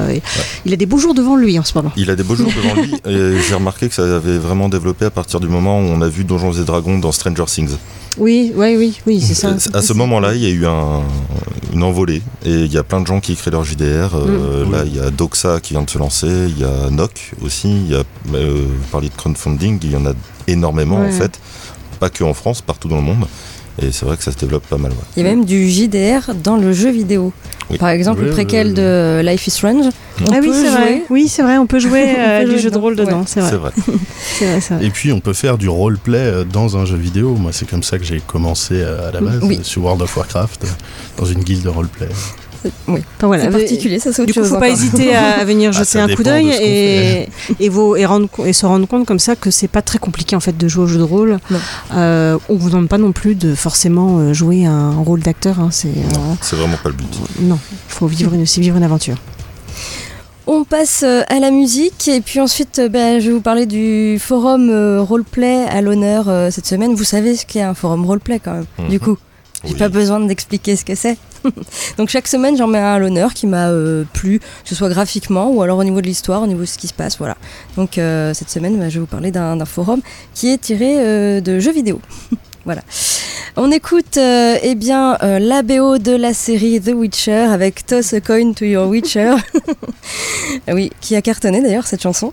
[0.64, 1.92] Il a des beaux jours devant lui en ce moment.
[1.96, 5.04] Il a des beaux jours devant lui et j'ai remarqué que ça avait vraiment développé
[5.06, 7.76] à partir du moment où on a vu Donjons et Dragons dans Stranger Things.
[8.18, 9.54] Oui, oui, oui, oui, c'est ça.
[9.74, 11.02] À ce moment-là, il y a eu un-
[11.74, 14.14] une envolée et il y a plein de gens qui créent leur JDR.
[14.14, 14.72] Euh, Mm.
[14.72, 17.68] Là, il y a Doxa qui vient de se lancer, il y a Noc aussi,
[17.70, 18.02] il y a,
[18.34, 20.12] euh, vous parliez de crowdfunding, il y en a
[20.46, 21.08] énormément Ouais.
[21.08, 21.38] en fait,
[22.00, 23.26] pas que en France, partout dans le monde.
[23.82, 24.90] Et c'est vrai que ça se développe pas mal.
[24.92, 24.96] ouais.
[25.18, 27.30] Il y a même du JDR dans le jeu vidéo.
[27.68, 27.76] Oui.
[27.76, 29.84] Par exemple, le préquel oui, de Life is Strange.
[30.22, 31.02] On ah oui, c'est vrai.
[31.10, 33.24] Oui, c'est vrai, on peut jouer euh, du jeu de rôle dedans, ouais.
[33.26, 33.72] c'est vrai.
[34.38, 34.86] C'est vrai.
[34.86, 37.34] Et puis on peut faire du roleplay euh, dans un jeu vidéo.
[37.34, 39.58] Moi, c'est comme ça que j'ai commencé euh, à la base Oui.
[39.60, 40.64] euh, sur World of Warcraft,
[41.18, 42.08] dans une guilde de roleplay.
[42.88, 43.00] Oui.
[43.16, 43.44] Enfin, voilà.
[43.44, 45.78] C'est particulier, ça c'est autre Du coup, chose faut pas hésiter à, à venir Ah,
[45.78, 47.28] jeter ça un coup d'œil et,
[47.60, 50.40] et, et, rendre, et se rendre compte comme ça que c'est pas très compliqué en
[50.40, 51.38] fait de jouer au jeu de rôle.
[51.94, 55.60] Euh, on vous demande pas non plus de forcément euh, jouer un rôle d'acteur.
[55.60, 57.06] hein, c'est euh, C'est vraiment pas le but.
[57.40, 59.16] non, faut vivre une, c'est vivre une aventure.
[60.48, 64.18] On passe euh, à la musique et puis ensuite ben, je vais vous parler du
[64.20, 66.94] forum euh, roleplay à l'honneur euh, cette semaine.
[66.94, 68.88] Vous savez ce qu'est un forum roleplay quand même, Mhm.
[68.88, 69.16] du coup?
[69.66, 69.78] J'ai Oui.
[69.78, 71.16] pas besoin d'expliquer ce que c'est.
[71.98, 74.88] Donc chaque semaine j'en mets un à l'honneur qui m'a euh, plu, que ce soit
[74.88, 77.18] graphiquement ou alors au niveau de l'histoire, au niveau de ce qui se passe.
[77.18, 77.36] Voilà.
[77.76, 80.00] Donc euh, cette semaine ben, je vais vous parler d'un forum
[80.34, 82.00] qui est tiré euh, de jeux vidéo.
[82.64, 82.82] voilà.
[83.58, 88.12] On écoute euh, eh bien euh, la BO de la série The Witcher avec Toss
[88.12, 89.34] a coin to your Witcher.
[90.72, 92.32] Oui, qui a cartonné d'ailleurs cette chanson.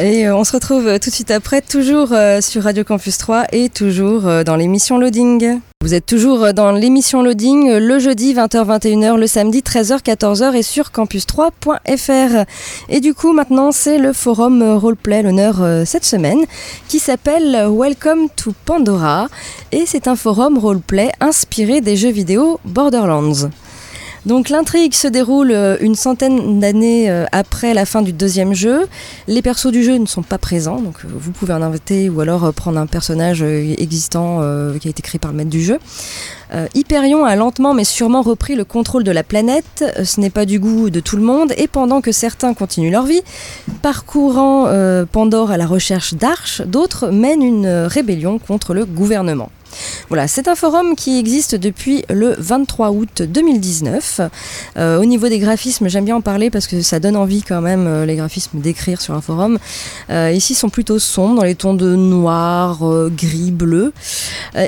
[0.00, 3.46] Et euh, on se retrouve tout de suite après, toujours euh, sur Radio Campus 3
[3.52, 5.60] et toujours euh, dans l'émission Loading.
[5.82, 10.90] Vous êtes toujours dans l'émission Loading euh, le jeudi 20h-21h, le samedi 13h-14h et sur
[10.90, 12.44] campus3.fr.
[12.90, 16.44] Et du coup, maintenant, c'est le forum euh, Roleplay, l'honneur euh, cette semaine,
[16.88, 19.28] qui s'appelle Welcome to Pandora.
[19.72, 23.48] Et c'est un forum roleplay inspiré des jeux vidéo Borderlands.
[24.26, 28.86] Donc l'intrigue se déroule euh, une centaine d'années euh, après la fin du deuxième jeu.
[29.28, 32.20] Les persos du jeu ne sont pas présents, donc euh, vous pouvez en inviter ou
[32.20, 34.40] alors prendre un personnage existant
[34.78, 35.78] qui a été créé par le maître du jeu.
[36.74, 39.84] Hyperion a lentement mais sûrement repris le contrôle de la planète.
[40.04, 43.04] Ce n'est pas du goût de tout le monde et pendant que certains continuent leur
[43.04, 43.22] vie,
[43.82, 44.68] parcourant
[45.12, 49.50] Pandore à la recherche d'arches, d'autres mènent une rébellion contre le gouvernement.
[50.08, 54.20] Voilà, c'est un forum qui existe depuis le 23 août 2019.
[54.76, 57.60] Euh, au niveau des graphismes, j'aime bien en parler parce que ça donne envie quand
[57.60, 59.58] même euh, les graphismes d'écrire sur un forum.
[60.10, 62.80] Euh, ici, ils sont plutôt sombres dans les tons de noir,
[63.10, 63.92] gris, bleu.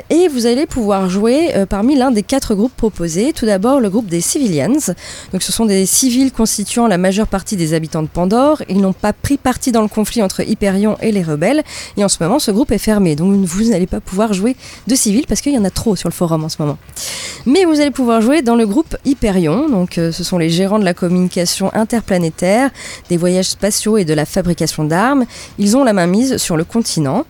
[0.09, 3.33] Et vous allez pouvoir jouer parmi l'un des quatre groupes proposés.
[3.33, 4.93] Tout d'abord, le groupe des Civilians.
[5.31, 8.61] Donc, ce sont des civils constituant la majeure partie des habitants de Pandore.
[8.69, 11.63] Ils n'ont pas pris parti dans le conflit entre Hyperion et les rebelles.
[11.97, 13.15] Et en ce moment, ce groupe est fermé.
[13.15, 14.55] Donc, vous n'allez pas pouvoir jouer
[14.87, 16.77] de civils parce qu'il y en a trop sur le forum en ce moment.
[17.45, 19.69] Mais vous allez pouvoir jouer dans le groupe Hyperion.
[19.69, 22.69] Donc, euh, ce sont les gérants de la communication interplanétaire,
[23.09, 25.25] des voyages spatiaux et de la fabrication d'armes.
[25.57, 27.25] Ils ont la main mise sur le continent.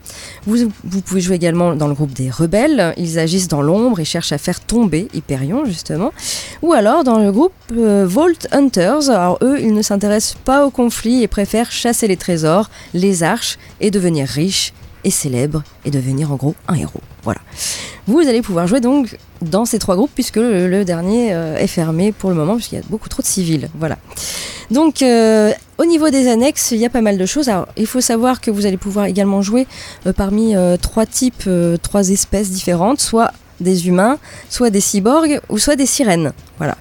[0.45, 2.93] Vous, vous pouvez jouer également dans le groupe des rebelles.
[2.97, 6.11] Ils agissent dans l'ombre et cherchent à faire tomber Hyperion, justement.
[6.61, 9.09] Ou alors dans le groupe euh, Vault Hunters.
[9.09, 13.57] Alors, eux, ils ne s'intéressent pas au conflit et préfèrent chasser les trésors, les arches
[13.81, 14.73] et devenir riches
[15.03, 17.01] et célèbres et devenir en gros un héros.
[17.23, 17.39] Voilà.
[18.05, 22.11] Vous allez pouvoir jouer donc dans ces trois groupes puisque le, dernier euh, est fermé
[22.11, 23.69] pour le moment puisqu'il y a beaucoup trop de civils.
[23.75, 23.97] Voilà.
[24.71, 27.47] Donc euh, au niveau des annexes, il y a pas mal de choses.
[27.47, 29.67] Alors il faut savoir que vous allez pouvoir également jouer
[30.05, 31.49] euh, parmi trois types,
[31.81, 33.31] trois espèces différentes, soit
[33.61, 34.17] des humains,
[34.49, 36.33] soit des cyborgs ou soit des sirènes.
[36.57, 36.77] Voilà.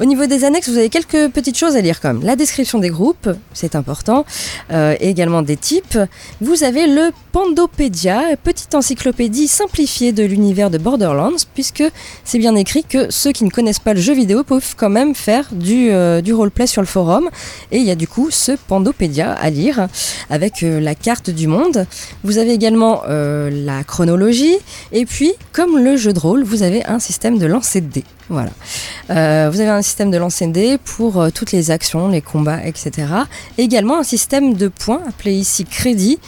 [0.00, 2.20] Au niveau des annexes, vous avez quelques petites choses à lire même.
[2.22, 4.24] La description des groupes, c'est important,
[4.70, 5.98] euh, également des types.
[6.40, 11.82] Vous avez le Pandopédia, petite encyclopédie simplifiée de l'univers de Borderlands, puisque
[12.22, 15.16] c'est bien écrit que ceux qui ne connaissent pas le jeu vidéo peuvent quand même
[15.16, 17.28] faire du, euh, roleplay sur le forum.
[17.72, 19.88] Et il y a du coup ce Pandopédia à lire
[20.30, 21.86] avec euh, la carte du monde.
[22.22, 24.56] Vous avez également la chronologie,
[24.92, 28.04] et puis comme le jeu de rôle, vous avez un système de lancer de dés.
[28.28, 28.50] Voilà.
[29.10, 32.20] Euh, vous avez un système de lancer de dés pour euh, toutes les actions, les
[32.20, 33.06] combats, etc.
[33.56, 36.18] Également un système de points, appelé ici crédit,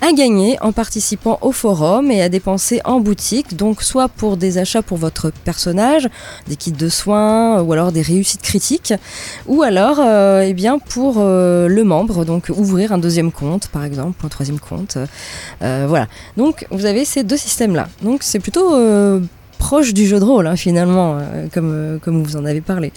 [0.00, 4.56] à gagner en participant au forum et à dépenser en boutique, donc soit pour des
[4.56, 6.08] achats pour votre personnage,
[6.48, 8.94] des kits de soins euh, ou alors des réussites critiques,
[9.46, 14.24] ou alors euh, eh bien pour le membre, donc ouvrir un deuxième compte par exemple,
[14.24, 14.96] un troisième compte.
[15.60, 16.06] Voilà.
[16.38, 17.88] Donc vous avez ces deux systèmes-là.
[18.02, 18.74] Donc c'est plutôt
[19.60, 22.92] proche du jeu de rôle hein, finalement, euh, comme, euh, comme vous en avez parlé.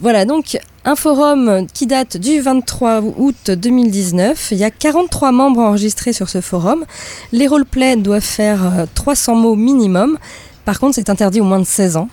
[0.00, 4.48] Voilà, donc un forum qui date du 23 août 2019.
[4.50, 6.84] Il y a 43 membres enregistrés sur ce forum.
[7.32, 10.18] Les roleplays doivent faire euh, 300 mots minimum.
[10.66, 12.08] Par contre, c'est interdit aux moins de 16 ans.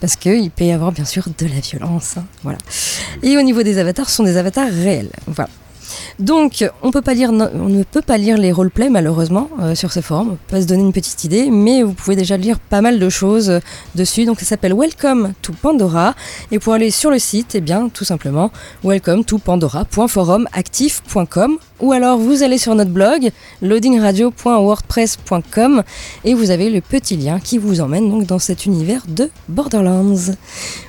[0.00, 2.16] Parce qu'il peut y avoir bien sûr de la violence.
[2.16, 2.58] hein, voilà.
[3.22, 5.10] Et au niveau des avatars, ce sont des avatars réels.
[5.26, 5.50] Voilà.
[6.20, 7.00] Donc, on, ne peut
[8.02, 10.30] pas lire les roleplays malheureusement euh, sur ce forum.
[10.32, 13.08] On peut se donner une petite idée, mais vous pouvez déjà lire pas mal de
[13.08, 13.58] choses euh,
[13.96, 14.24] dessus.
[14.24, 16.14] Donc, ça s'appelle Welcome to Pandora.
[16.52, 18.52] Et pour aller sur le site, eh bien, tout simplement,
[18.84, 21.58] welcome to pandora.forumactif.com.
[21.80, 25.82] Ou alors, vous allez sur notre blog, loadingradio.wordpress.com,
[26.24, 30.14] et vous avez le petit lien qui vous emmène donc dans cet univers de Borderlands.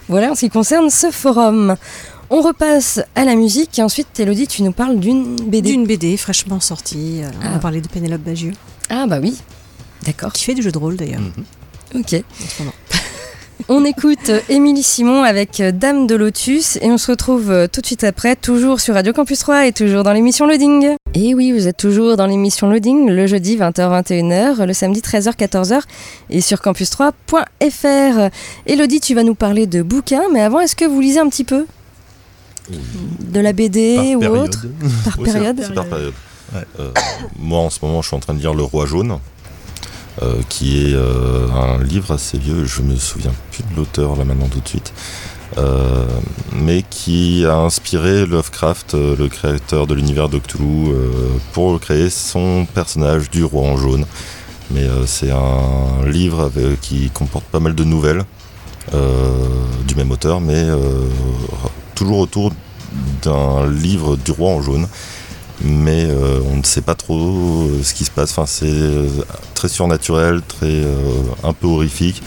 [0.08, 1.78] Voilà en ce qui concerne ce forum.
[2.30, 5.72] On repasse à la musique et ensuite, Elodie, tu nous parles d'une BD.
[5.72, 7.22] D'une BD fraîchement sortie.
[7.24, 7.52] euh, On Ah.
[7.54, 8.54] va parler de Pénélope Bagieux.
[8.90, 9.38] Ah bah oui,
[10.06, 10.34] d'accord.
[10.34, 11.22] Qui fait du jeu de rôle d'ailleurs.
[11.94, 12.14] Ok.
[12.14, 12.74] en ce moment.
[13.70, 17.80] On écoute euh, Émilie Simon avec euh, Dame de Lotus et on se retrouve tout
[17.82, 20.96] de suite après, toujours sur Radio Campus 3 et toujours dans l'émission Loading.
[21.14, 25.82] Et oui, vous êtes toujours dans l'émission Loading, le jeudi 20h-21h, le samedi 13h-14h
[26.32, 28.30] et sur campus3.fr.
[28.66, 31.46] Elodie, tu vas nous parler de bouquins, mais avant, est-ce que vous lisez un petit
[31.46, 31.66] peu?
[33.22, 34.66] De la BD Par ou autre
[35.04, 36.14] Par Oui, période c'est par période.
[36.80, 36.92] Euh,
[37.38, 39.18] moi, en ce moment, je suis en train de lire Le Roi Jaune,
[40.22, 42.66] euh, qui est euh, un livre assez vieux.
[42.66, 44.94] Je me souviens plus de l'auteur là maintenant tout de suite,
[45.58, 46.06] euh,
[46.54, 51.10] mais qui a inspiré Lovecraft, euh, le créateur de l'univers de Cthulhu, euh,
[51.54, 54.06] pour créer son personnage du Roi en jaune.
[54.72, 58.24] Mais euh, c'est un livre avec- qui comporte pas mal de nouvelles
[58.94, 59.32] euh,
[59.88, 60.78] du même auteur, mais euh,
[62.06, 62.52] toujours autour
[63.24, 64.88] d'un livre du Roi en jaune
[65.64, 68.32] mais euh, on ne sait pas trop euh, ce qui se passe.
[68.32, 69.08] Enfin, c'est euh,
[69.54, 70.94] très surnaturel, très euh,
[71.46, 72.22] un peu horrifique,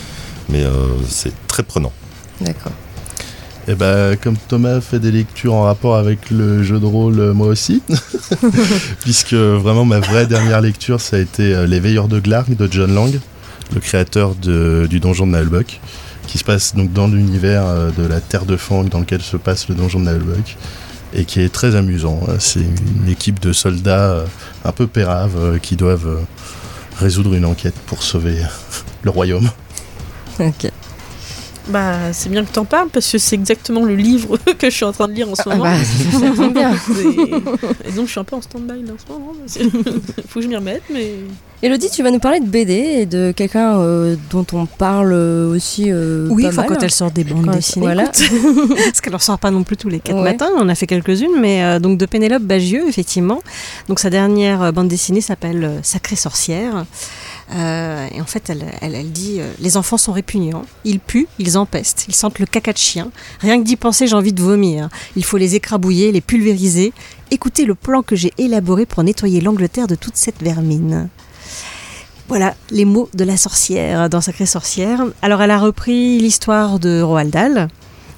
[0.49, 0.71] mais euh,
[1.07, 1.93] c'est très prenant.
[2.41, 2.73] D'accord.
[3.69, 7.49] Et bah, comme Thomas fait des lectures en rapport avec le jeu de rôle, moi
[7.49, 7.83] aussi.
[9.03, 12.95] Puisque vraiment ma vraie dernière lecture, ça a été Les Veilleurs de Glarg de John
[12.95, 13.21] Lang,
[13.75, 15.81] le créateur de- du donjon de Nalbuck,
[16.29, 19.37] qui se passe donc dans l'univers euh, de la Terre de Fang dans lequel se
[19.37, 20.57] passe le donjon de Nalbuck,
[21.13, 22.21] et qui est très amusant.
[22.29, 22.35] hein.
[22.39, 24.27] C'est une équipe de soldats euh,
[24.65, 26.21] un peu péraves euh, qui doivent
[26.99, 28.37] résoudre une enquête pour sauver
[29.03, 29.49] le royaume.
[31.69, 34.85] Bah, c'est bien que t'en parles parce que c'est exactement le livre que je suis
[34.85, 35.65] en train de lire en ce Ah moment.
[35.65, 35.77] bah,
[36.13, 36.73] ça tombe bien.
[37.85, 39.33] Et donc, je suis un peu en stand-by en ce moment.
[40.29, 41.13] Faut que je m'y remette, mais.
[41.61, 45.51] Elodie, tu vas nous parler de BD et de quelqu'un euh, dont on parle euh,
[45.51, 46.67] aussi euh, Oui, pas mal.
[46.69, 47.85] quand elle sort des bandes Quand- dessinées.
[47.85, 48.05] voilà.
[48.85, 50.23] Parce qu'elle en sort pas non plus tous les quatre Ouais.
[50.23, 50.49] matins.
[50.57, 53.43] On en a fait quelques-unes, mais euh, donc de Pénélope Bagieux, effectivement.
[53.89, 56.85] Donc sa dernière bande dessinée s'appelle Sacrée sorcière.
[57.55, 61.57] Euh, et en fait, elle, elle, dit euh, Les enfants sont répugnants, ils puent, ils
[61.57, 63.11] empestent, ils sentent le caca de chien.
[63.41, 64.89] Rien que d'y penser, j'ai envie de vomir.
[65.17, 66.93] Il faut les écrabouiller, les pulvériser.
[67.31, 71.09] Écoutez le plan que j'ai élaboré pour nettoyer l'Angleterre de toute cette vermine.
[72.29, 75.03] Voilà les mots de la sorcière dans Sacrée sorcière.
[75.23, 77.69] Alors elle a repris l'histoire de Roald Dahl,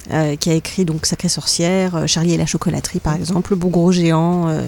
[0.09, 3.55] euh, qui a écrit donc Sacrée sorcière, euh, Charlie et la chocolaterie par exemple, Le
[3.55, 4.65] beau gros géant euh,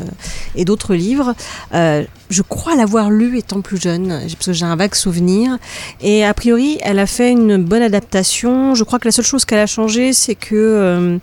[0.55, 1.33] et d'autres livres.
[1.73, 5.57] Je crois l'avoir lu étant plus jeune, parce que j'ai un vague souvenir.
[6.01, 8.73] Et a priori, elle a fait une bonne adaptation.
[8.73, 11.19] Je crois que la seule chose qu'elle a changé, c'est que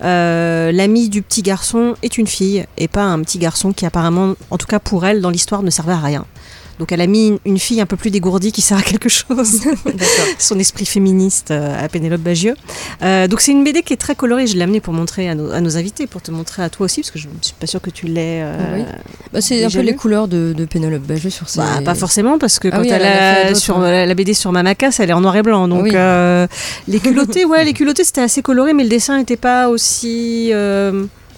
[0.00, 4.58] l'ami du petit garçon est une fille et pas un petit garçon qui apparemment, en
[4.58, 6.24] tout cas pour elle, dans l'histoire, ne servait à rien.
[6.78, 9.60] Donc elle a mis une- fille un peu plus dégourdie qui sert à quelque chose.
[10.38, 12.54] Son esprit féministe euh, à Pénélope Bagieux.
[13.02, 14.46] Euh, donc c'est une BD qui est très colorée.
[14.46, 16.84] Je l'ai amenée pour montrer à nos, à nos invités, pour te montrer à toi
[16.86, 18.42] aussi, parce que je ne suis pas sûre que tu l'aies.
[18.42, 18.82] euh, Oui.
[19.32, 21.58] Bah, c'est un peu les couleurs de, de Pénélope Bagieux sur ses...
[21.60, 24.06] Bah, pas forcément parce que Ah quand oui, elle, a sur ouais.
[24.06, 25.68] la, BD sur Mamakas, elle est en noir et blanc.
[25.68, 25.90] Donc Oui.
[25.94, 26.46] euh,
[26.88, 30.50] les culottés, ouais, les culottés c'était assez coloré, mais le dessin n'était pas aussi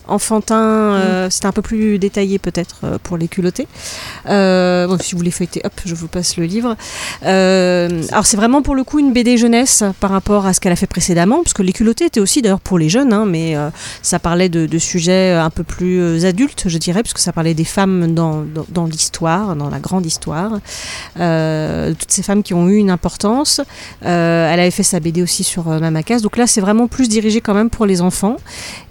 [0.08, 0.56] enfantin.
[0.94, 3.66] euh, C'était un peu plus détaillé peut-être euh, pour les culottés.
[4.28, 6.76] Euh, bon, si vous voulez feuilleter, hop, je vous passe le livre.
[7.24, 10.72] Euh, alors c'est vraiment pour le coup une BD jeunesse par rapport à ce qu'elle
[10.72, 13.56] a fait précédemment, parce que les culottés étaient aussi d'ailleurs pour les jeunes, hein, mais
[14.02, 17.54] ça parlait de, de sujets un peu plus adultes, je dirais, parce que ça parlait
[17.54, 20.52] des femmes dans, dans, dans l'histoire, dans la grande histoire,
[21.14, 23.60] toutes ces femmes qui ont eu une importance.
[24.02, 27.54] Elle avait fait sa BD aussi sur Mamakas, donc là c'est vraiment plus dirigé quand
[27.54, 28.36] même pour les enfants.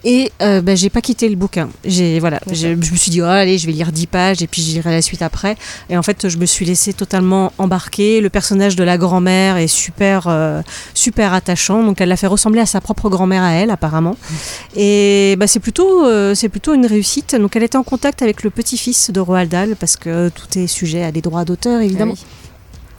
[0.04, 1.70] Et bah, j'ai pas quitté le bouquin.
[1.86, 4.64] J'ai voilà, je me suis dit oh, allez, je vais lire 10 pages et puis
[4.64, 5.56] j'irai la suite après.
[5.92, 8.22] Et en fait, je me suis laissée totalement embarquer.
[8.22, 10.64] Le personnage de la grand-mère est super euh,
[10.96, 14.18] super attachant, donc elle l'a fait ressembler à sa propre grand-mère à elle apparemment.
[14.76, 17.36] Et bah, c'est plutôt euh, c'est plutôt une réussite.
[17.36, 20.66] Donc elle était en contact avec le petit-fils de Roald Dahl parce que tout est
[20.66, 22.16] sujet à des droits d'auteur évidemment.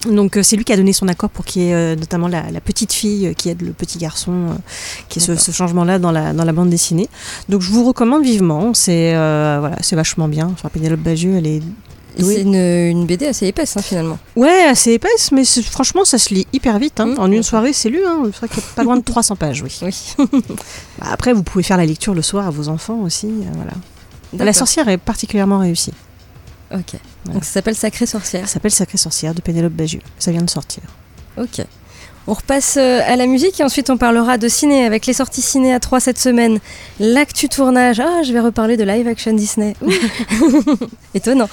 [0.06, 2.28] Donc euh, c'est lui qui a donné son accord pour qu'il y ait euh, notamment
[2.28, 4.56] la, la petite fille euh, qui aide le petit garçon,
[5.08, 7.08] qui est ce, changement-là dans la, dans la bande dessinée.
[7.48, 10.48] Donc je vous recommande vivement, c'est euh, voilà, c'est vachement bien.
[10.52, 11.62] Enfin, Pénélope Bagieux, elle est.
[12.18, 14.18] C'est une, une BD assez épaisse hein, finalement.
[14.36, 16.98] Ouais, assez épaisse, mais franchement ça se lit hyper vite.
[16.98, 17.14] hein.
[17.18, 18.22] En une soirée c'est lu, hein.
[18.32, 19.78] c'est vrai qu'il y a pas loin de 300 pages, oui.
[20.98, 23.26] Bah, après vous pouvez faire la lecture le soir à vos enfants aussi.
[23.26, 23.72] euh, voilà.
[24.46, 25.92] La sorcière est particulièrement réussie.
[26.72, 26.98] Ok.
[27.26, 28.46] Donc ça s'appelle Sacrée Sorcière.
[28.46, 30.02] Ça s'appelle Sacrée Sorcière de Pénélope Bagieux.
[30.18, 30.82] Ça vient de sortir.
[31.36, 31.64] Ok.
[32.28, 35.42] On repasse euh, à la musique et ensuite on parlera de ciné avec les sorties
[35.42, 36.58] ciné à 3 cette semaine.
[36.98, 38.00] L'actu tournage.
[38.00, 39.74] Ah, je vais reparler de live action Disney.
[41.14, 41.48] Étonnant.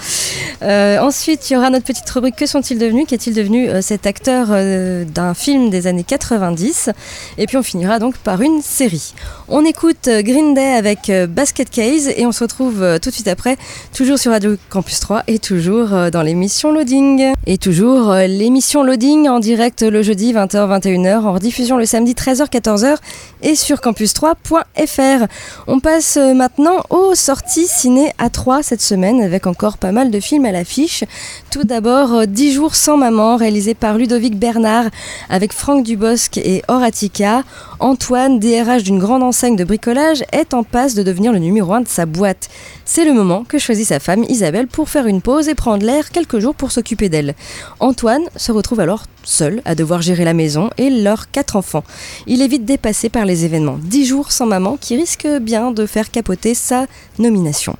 [0.64, 3.06] Euh, ensuite, il y aura notre petite rubrique Que sont-ils devenus?
[3.08, 6.90] Qu'est-il devenu euh, cet acteur euh, d'un film des années 90
[7.38, 9.14] Et puis on finira donc par une série.
[9.56, 13.10] On écoute euh, Green Day avec euh, Basket Case et on se retrouve euh, tout
[13.10, 13.56] de suite après,
[13.96, 17.34] toujours sur Radio Campus 3 et toujours dans l'émission Loading.
[17.46, 22.98] Et toujours l'émission Loading en direct le jeudi 20h-21h, en rediffusion le samedi 13h-14h
[23.44, 25.28] et sur campus3.fr.
[25.68, 30.20] On passe maintenant aux sorties ciné à 3 cette semaine avec encore pas mal de
[30.20, 31.04] films à l'affiche.
[31.52, 34.86] Tout d'abord, euh, 10 jours sans maman, réalisé par Ludovic Bernard
[35.30, 37.44] avec Franck Dubosc et Horatica.
[37.80, 41.88] Antoine, DRH d'une grande de bricolage, est en passe de devenir le numéro 1 de
[41.90, 42.50] sa boîte.
[42.86, 46.12] C'est le moment que choisit sa femme Isabelle pour faire une pause et prendre l'air
[46.12, 47.36] quelques jours pour s'occuper d'elle.
[47.82, 51.84] Antoine se retrouve alors seul à devoir gérer la maison et leurs quatre enfants.
[52.26, 53.78] Il est vite dépassé par les événements.
[53.82, 56.86] 10 jours sans maman qui risque bien de faire capoter sa
[57.20, 57.76] nomination.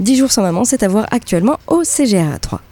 [0.00, 2.62] 10 jours sans maman, c'est à voir actuellement au CGRA 3.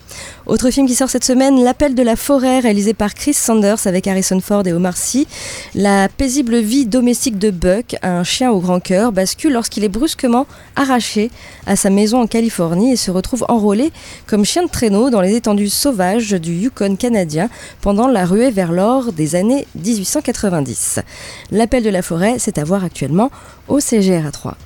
[0.50, 4.08] Autre film qui sort cette semaine, L'appel de la forêt, réalisé par Chris Sanders avec
[4.08, 5.28] Harrison Ford et Omar Sy.
[5.76, 10.48] La paisible vie domestique de Buck, un chien au grand cœur, bascule lorsqu'il est brusquement
[10.74, 11.30] arraché
[11.68, 13.92] à sa maison en Californie et se retrouve enrôlé
[14.26, 17.48] comme chien de traîneau dans les étendues sauvages du Yukon canadien
[17.80, 20.98] pendant la ruée vers l'or des années 1890.
[21.52, 23.30] L'appel de la forêt, c'est à voir actuellement
[23.68, 24.56] au CGRA 3.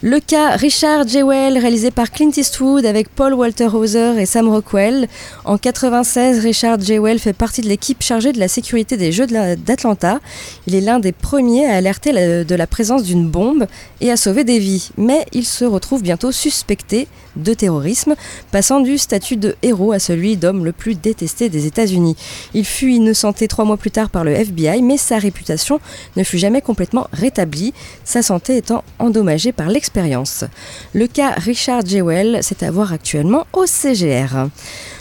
[0.00, 5.08] Le cas Richard Jewell, réalisé par Clint Eastwood avec Paul Walter Hauser et Sam Rockwell.
[5.44, 10.20] En 96, Richard Jewell fait partie de l'équipe chargée de la sécurité des Jeux d'Atlanta.
[10.66, 12.12] Il est l'un des premiers à alerter
[12.44, 13.66] de la présence d'une bombe
[14.00, 14.90] et à sauver des vies.
[14.96, 18.14] Mais il se retrouve bientôt suspecté de terrorisme,
[18.50, 22.16] passant du statut de héros à celui d'homme le plus détesté des États-Unis.
[22.54, 25.80] Il fut innocenté trois mois plus tard par le FBI, mais sa réputation
[26.16, 27.72] ne fut jamais complètement rétablie,
[28.04, 30.44] sa santé étant endommagée par l'expérience.
[30.92, 34.48] Le cas Richard Jewell, c'est à voir actuellement au CGR.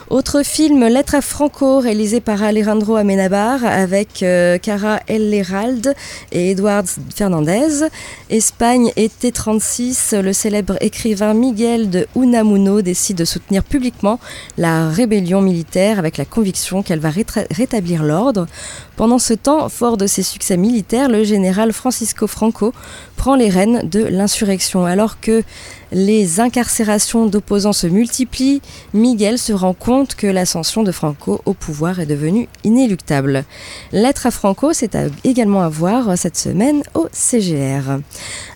[0.10, 5.94] Autre film, Lettre à Franco, réalisé par Alejandro Amenabar avec euh, Cara El Herald
[6.32, 7.90] et Edward Fernandez.
[8.30, 14.18] Espagne, été 36, le célèbre écrivain Miguel de Unamuno décide de soutenir publiquement
[14.58, 17.12] la rébellion militaire avec la conviction qu'elle va
[17.52, 18.48] rétablir l'ordre.
[18.96, 22.74] Pendant ce temps, fort de ses succès militaires, le général Francisco Franco
[23.18, 24.86] prend les rênes de l'insurrection.
[24.86, 25.44] Alors que
[25.92, 28.62] les incarcérations d'opposants se multiplient,
[28.94, 33.46] Miguel se rend compte que l'ascension de Franco au pouvoir est devenue inéluctable.
[33.92, 38.00] Lettre à Franco, c'est également à voir cette semaine au CGR.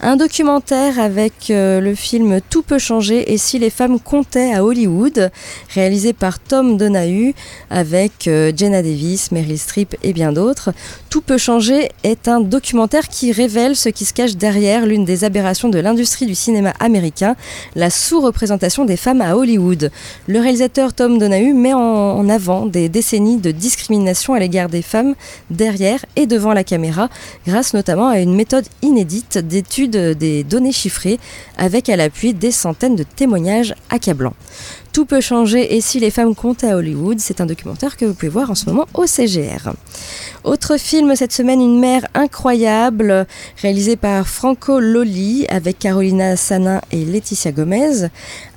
[0.02, 4.64] Un documentaire avec euh, le film Tout peut changer et si les femmes comptaient à
[4.64, 5.32] Hollywood,
[5.74, 7.34] réalisé par Tom Donahue
[7.70, 10.72] avec euh, Jenna Davis, Meryl Streep et bien d'autres.
[11.10, 15.24] Tout peut changer est un documentaire qui révèle ce qui se cache derrière l'une des
[15.24, 17.21] aberrations de l'industrie du cinéma américain,
[17.76, 19.92] la sous-représentation des femmes à Hollywood.
[20.28, 25.16] Le réalisateur Tom Donahue met en, avant des décennies de discrimination à l'égard des femmes
[25.50, 27.10] derrière et devant la caméra,
[27.48, 31.20] grâce notamment à une méthode inédite d'étude des données chiffrées,
[31.58, 34.34] avec à l'appui des centaines de témoignages accablants.
[34.94, 38.14] Tout peut changer et si les femmes comptaient à Hollywood, c'est un documentaire que vous
[38.14, 39.72] pouvez voir en ce moment au CGR.
[40.44, 43.26] Autre film cette semaine, Une mère incroyable,
[43.62, 48.08] réalisé par Franco Loli avec Carolina Sanin et Laetitia Gomez.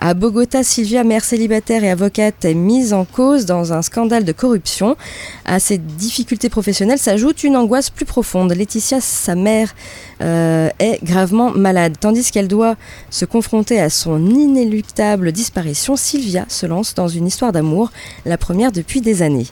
[0.00, 4.32] À Bogota, Sylvia, mère célibataire et avocate, est mise en cause dans un scandale de
[4.32, 4.96] corruption.
[5.44, 8.52] À ces difficultés professionnelles s'ajoute une angoisse plus profonde.
[8.52, 9.74] Laetitia, sa mère,
[10.22, 11.96] euh, est gravement malade.
[12.00, 12.76] Tandis qu'elle doit
[13.10, 17.90] se confronter à son inéluctable disparition, Sylvia se lance dans une histoire d'amour,
[18.24, 19.46] la première depuis des années.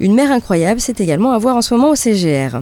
[0.00, 2.60] Une mère incroyable, c'est également à voir en ce moment au CGR.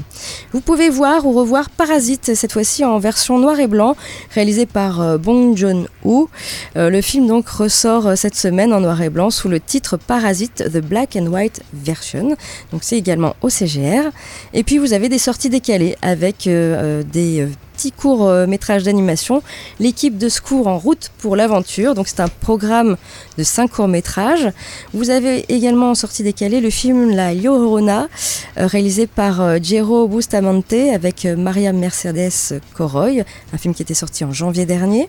[0.52, 3.96] Vous pouvez voir ou revoir Parasite, cette fois-ci en version noir et blanc,
[4.30, 6.28] réalisé par euh, Bong Joon-ho.
[6.76, 9.96] Euh, le film donc ressort euh, cette semaine en noir et blanc sous le titre
[9.96, 12.36] Parasite, The Black and White Version.
[12.72, 14.10] Donc c'est également au CGR.
[14.52, 19.42] Et puis vous avez des sorties décalées avec des euh, petits courts métrages d'animation.
[19.80, 21.94] L'équipe de secours en route pour l'aventure.
[21.94, 22.96] Donc c'est un programme
[23.36, 24.48] de 5 courts métrages.
[24.94, 28.08] Vous avez également en sortie décalée le film La Llorona,
[28.58, 33.94] euh, réalisé par euh, Jero Bustamante avec euh, Maria Mercedes Coroy, un film qui était
[33.94, 35.08] sorti en janvier dernier.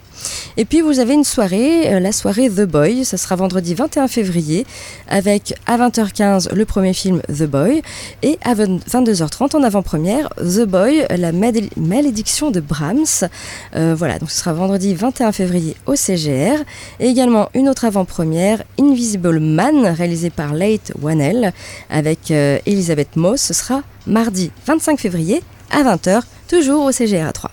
[0.57, 4.65] Et puis vous avez une soirée, la soirée The Boy, ça sera vendredi 21 février,
[5.07, 7.81] avec à 20h15 le premier film The Boy
[8.23, 13.27] et à 20 22h30 en avant-première The Boy, la Malé- malédiction Brahms.
[13.75, 16.63] Euh, voilà, donc ce sera vendredi 21 février au CGR.
[16.99, 21.53] Et également une autre avant-première, Invisible Man, réalisée par Late Wanel
[21.89, 23.41] avec euh, Elisabeth Moss.
[23.41, 25.41] Ce sera mardi 25 février
[25.71, 27.51] à 20h, toujours au CGR à 3.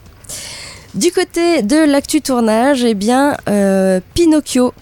[0.95, 4.73] Du côté de l'actu tournage, eh bien, euh, Pinocchio.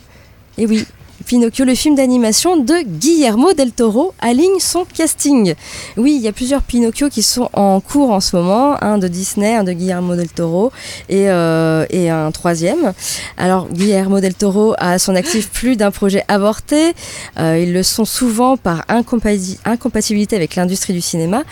[0.59, 0.87] Et oui,
[1.23, 5.55] Pinocchio, le film d'animation de Guillermo del Toro, aligne son casting.
[5.97, 9.09] Oui, il y a plusieurs Pinocchio qui sont en cours en ce moment, un de
[9.09, 10.73] Disney, un de Guillermo del Toro
[11.09, 12.93] et, euh, et un troisième.
[13.37, 16.95] Alors, Guillermo del Toro a son actif plus d'un projet avorté.
[17.39, 21.43] Euh, ils le sont souvent par incompati- incompatibilité avec l'industrie du cinéma.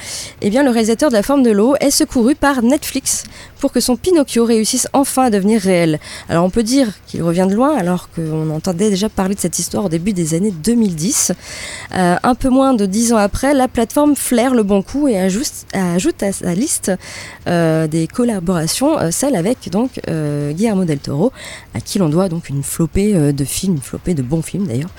[0.43, 3.25] Eh bien, le réalisateur de La Forme de l'eau est secouru par Netflix
[3.61, 6.01] pour que son Pinocchio réussisse enfin à devenir réel.
[6.29, 9.59] Alors on peut dire qu'il revient de loin alors qu'on entendait déjà parler de cette
[9.59, 11.33] histoire au début des années 2010.
[11.95, 15.19] Euh, un peu moins de dix ans après, la plateforme flaire le bon coup et
[15.19, 16.93] ajoute, à sa liste
[17.47, 21.33] euh, des collaborations, euh, celle avec donc Guillermo del Toro,
[21.75, 24.91] à qui l'on doit donc une flopée de films, une flopée de bons films d'ailleurs.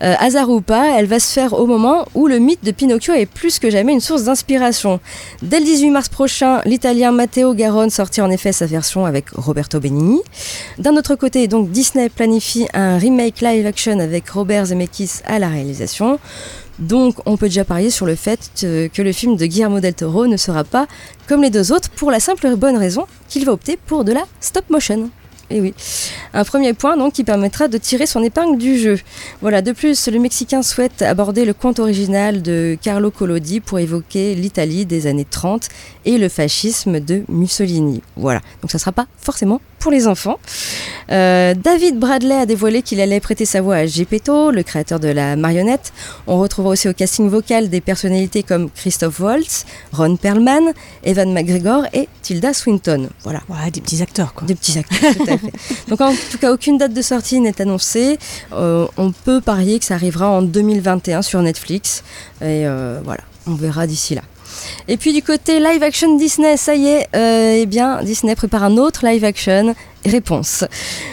[0.00, 3.26] Hasard ou pas, elle va se faire au moment où le mythe de Pinocchio est
[3.26, 5.00] plus que jamais une source d'inspiration.
[5.42, 9.80] Dès le 18 mars prochain, l'italien Matteo Garonne sortira en effet sa version avec Roberto
[9.80, 10.20] Benigni.
[10.78, 15.48] D'un autre côté, donc Disney planifie un remake live action avec Robert Zemeckis à la
[15.48, 16.18] réalisation.
[16.78, 19.94] Donc on peut déjà parier sur le fait euh, que le film de Guillermo del
[19.94, 20.86] Toro ne sera pas
[21.26, 24.12] comme les deux autres pour la simple et bonne raison qu'il va opter pour de
[24.12, 25.10] la stop motion.
[25.48, 25.74] Et oui,
[26.34, 28.98] un premier point donc qui permettra de tirer son épingle du jeu.
[29.42, 34.34] Voilà, de plus, le Mexicain souhaite aborder le conte original de Carlo Collodi pour évoquer
[34.34, 35.68] l'Italie des années 30
[36.04, 38.02] et le fascisme de Mussolini.
[38.16, 40.38] Voilà, donc ça ne sera pas forcément pour les enfants.
[41.10, 45.08] Euh, David Bradley a dévoilé qu'il allait prêter sa voix à Gepetto, le créateur de
[45.08, 45.92] la marionnette.
[46.26, 50.72] On retrouvera aussi au casting vocal des personnalités comme Christophe Waltz, Ron Perlman,
[51.04, 53.08] Evan McGregor et Tilda Swinton.
[53.22, 53.40] Voilà.
[53.48, 54.46] Ouais, des petits acteurs, quoi.
[54.46, 55.52] Des petits acteurs, tout à fait.
[55.88, 58.18] Donc en tout cas, aucune date de sortie n'est annoncée.
[58.52, 62.02] Euh, on peut parier que ça arrivera en 2021 sur Netflix.
[62.40, 64.22] Et euh, voilà, on verra d'ici là.
[64.88, 68.64] Et puis du côté live action Disney, ça y est, euh, eh bien Disney prépare
[68.64, 69.74] un autre live action.
[70.06, 70.64] Réponse.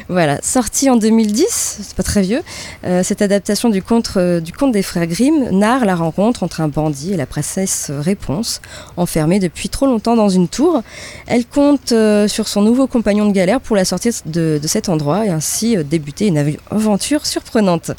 [0.08, 2.42] Voilà, sorti en 2010, c'est pas très vieux.
[2.86, 6.62] euh, cette adaptation du conte, euh, du conte des frères Grimm narre la rencontre entre
[6.62, 8.62] un bandit et la princesse Réponse,
[8.96, 10.84] enfermée depuis trop longtemps dans une tour.
[11.26, 15.26] Elle compte euh, sur son nouveau compagnon de galère pour la sortir de, cet endroit
[15.26, 17.92] et ainsi débuter une aventure surprenante.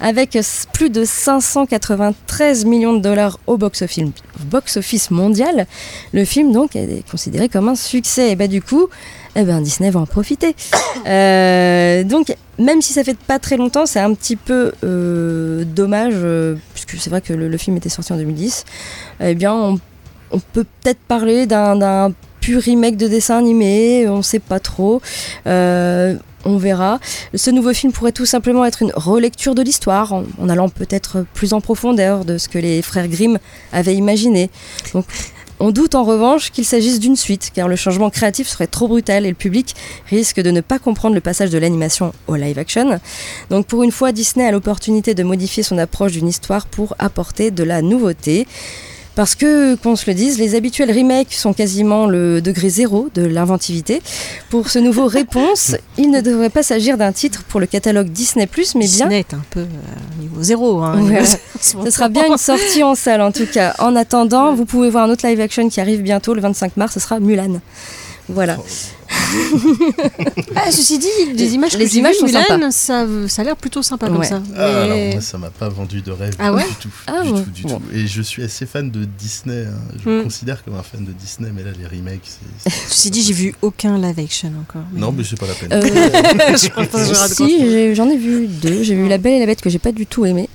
[0.00, 0.38] Avec
[0.72, 4.06] plus de 593 millions de dollars au box-office
[4.46, 5.66] box office mondial,
[6.12, 8.30] le film donc est considéré comme un succès.
[8.30, 8.88] Et bah du coup,
[9.36, 10.54] eh ben Disney va en profiter.
[11.06, 16.12] Euh, donc même si ça fait pas très longtemps, c'est un petit peu euh, dommage,
[16.14, 18.66] euh, puisque c'est vrai que le, film était sorti en 2010.
[19.20, 24.60] Eh bien, on, peut peut-être parler d'un- pur remake de dessin animé, on sait pas
[24.60, 25.00] trop.
[25.46, 27.00] On verra.
[27.34, 31.24] Ce nouveau film pourrait tout simplement être une relecture de l'histoire, en, en allant peut-être
[31.32, 33.38] plus en profondeur de ce que les frères Grimm
[33.72, 34.50] avaient imaginé.
[34.92, 35.06] Donc,
[35.60, 39.26] on doute en revanche qu'il s'agisse d'une suite, car le changement créatif serait trop brutal
[39.26, 39.74] et le public
[40.08, 42.98] risque de ne pas comprendre le passage de l'animation au live action.
[43.50, 47.50] Donc pour une fois, Disney a l'opportunité de modifier son approche d'une histoire pour apporter
[47.50, 48.46] de la nouveauté.
[49.14, 53.22] Parce que, qu'on se le dise, les habituels remakes sont quasiment le degré zéro de
[53.22, 54.02] l'inventivité.
[54.50, 58.48] Pour ce nouveau Réponse, il ne devrait pas s'agir d'un titre pour le catalogue Disney+,
[58.56, 58.86] mais bien...
[58.86, 60.80] Disney est un peu euh, niveau zéro.
[60.80, 61.22] Hein, Ouais,
[61.60, 63.74] Ce sera bien une sortie en salle en tout cas.
[63.78, 66.94] En attendant, vous pouvez voir un autre live action qui arrive bientôt le 25 mars,
[66.94, 67.60] ce sera Mulan.
[68.32, 68.56] Voilà.
[70.56, 72.70] Ah, ceci dit, les images, Les que images vues, sont Mulan, sympas.
[72.70, 74.26] ça, ça a l'air plutôt sympa comme Ouais.
[74.26, 74.42] ça.
[74.56, 76.88] Ah, alors, Mais- moi, ça m'a pas vendu de rêve Ah ouais du tout.
[77.06, 77.42] Ah du ouais.
[77.42, 77.78] tout, du Bon.
[77.78, 77.82] tout.
[77.94, 79.66] Et je suis assez fan de Disney.
[79.66, 79.78] hein.
[80.04, 80.12] Je Hmm.
[80.18, 82.70] me considère comme un fan de Disney, mais là, les remakes, c'est.
[82.70, 84.82] c'est- Ceci dit, j'ai vu aucun live action encore.
[84.92, 85.72] Non, mais c'est pas la peine.
[85.72, 85.80] Euh,
[86.56, 88.82] je pense pas si, j'en ai vu deux.
[88.82, 90.48] J'ai vu La Belle et la Bête que j'ai pas du tout aimé.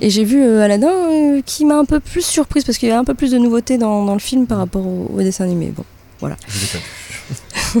[0.00, 2.92] Et j'ai vu euh, Aladdin euh, qui m'a un peu plus surprise parce qu'il y
[2.92, 5.44] a un peu plus de nouveautés dans, dans le film par rapport au, au dessin
[5.44, 5.72] animé.
[5.74, 5.84] Bon,
[6.20, 6.36] voilà.
[6.48, 6.76] Je.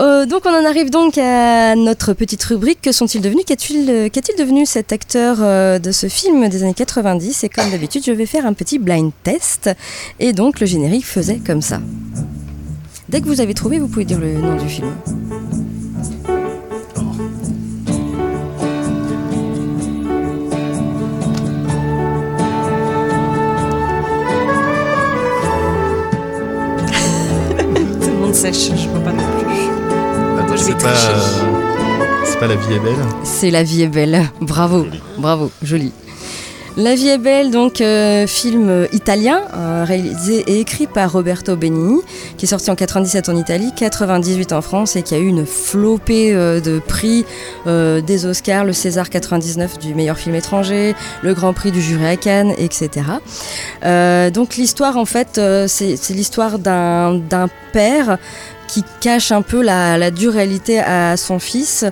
[0.00, 2.80] Euh, donc on en arrive donc à notre petite rubrique.
[2.82, 3.44] Que sont-ils devenus?
[3.46, 8.02] Qu'est-il euh, devenu cet acteur euh, de ce film des années 90 Et comme d'habitude,
[8.04, 9.70] je vais faire un petit blind test.
[10.18, 11.80] Et donc le générique faisait comme ça.
[13.08, 14.92] Dès que vous avez trouvé, vous pouvez dire le nom du film.
[28.34, 30.74] Sèche, je vois pas non plus.
[30.74, 30.92] Pas.
[32.24, 34.22] C'est pas La vie est belle C'est La vie est belle.
[34.40, 34.86] Bravo,
[35.18, 35.92] bravo, joli.
[36.76, 42.00] La vie est belle, donc euh, film italien, euh, réalisé et écrit par Roberto Benigni,
[42.36, 45.46] qui est sorti en 97 en Italie, 98 en France et qui a eu une
[45.46, 47.24] flopée euh, de prix
[47.64, 52.16] des Oscars, le César 99 du meilleur film étranger, le Grand Prix du jury à
[52.16, 53.06] Cannes, etc.
[54.32, 58.18] Donc l'histoire, en fait, c'est l'histoire d'un père
[58.66, 61.84] qui cache un peu la, la dure réalité à son fils,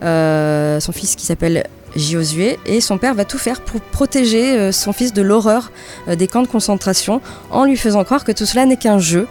[0.00, 1.64] son fils qui s'appelle
[1.96, 5.70] Josué, et son père va tout faire pour protéger euh, son fils de l'horreur
[6.08, 7.20] euh, des camps de concentration
[7.50, 9.26] en lui faisant croire que tout cela n'est qu'un jeu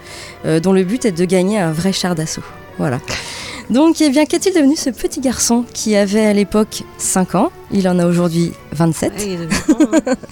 [0.45, 2.43] euh, dont le but est de gagner un vrai char d'assaut.
[2.77, 2.99] Voilà.
[3.69, 7.51] Donc, eh bien, qu'est-il devenu ce petit garçon qui avait à l'époque 5 ans?
[7.71, 9.13] Il en a aujourd'hui 27.
[9.15, 10.15] Ah, il est devenu grand, hein.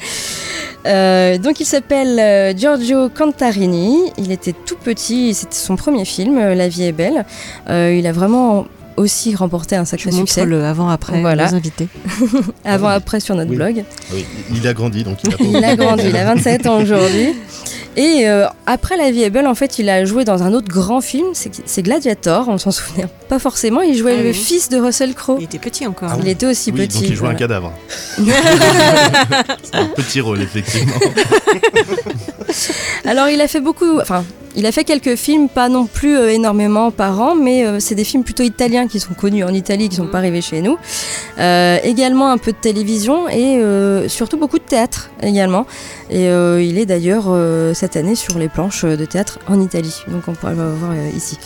[0.86, 6.68] Euh, donc il s'appelle Giorgio Cantarini, il était tout petit, c'était son premier film, La
[6.68, 7.26] vie est belle.
[7.70, 8.68] Euh, il a vraiment
[8.98, 10.46] aussi remporté un Je sacré montre succès.
[10.46, 11.54] le avant-après Voilà.
[11.54, 11.88] invités.
[12.66, 13.56] Avant-après sur notre Oui.
[13.56, 13.84] blog.
[14.14, 16.82] Oui, il a grandi, donc il a pas Il a grandi, il a 27 ans
[16.82, 17.34] aujourd'hui.
[17.96, 20.68] Et euh, après La vie est belle, en fait, il a joué dans un autre
[20.68, 23.82] grand film, c'est Gladiator, on s'en souvient pas forcément.
[23.82, 24.34] Il jouait Ah le oui.
[24.36, 25.38] fils de Russell Crowe.
[25.40, 26.10] Il était petit encore.
[26.14, 27.00] Ah Il était aussi Oui, petit.
[27.00, 27.74] donc il joue un cadavre.
[28.18, 30.94] c'est un petit rôle, effectivement.
[33.06, 34.24] Alors il a fait beaucoup, enfin
[34.58, 37.94] il a fait quelques films, pas non plus euh, énormément par an, mais euh, c'est
[37.94, 40.80] des films plutôt italiens qui sont connus en Italie, qui sont pas arrivés chez nous.
[41.38, 43.60] Euh, également un peu de télévision et
[44.10, 45.68] surtout beaucoup de théâtre également.
[46.10, 50.04] Et euh, il est d'ailleurs euh, cette année sur les planches de théâtre en Italie,
[50.08, 51.38] donc on pourra le voir euh, ici.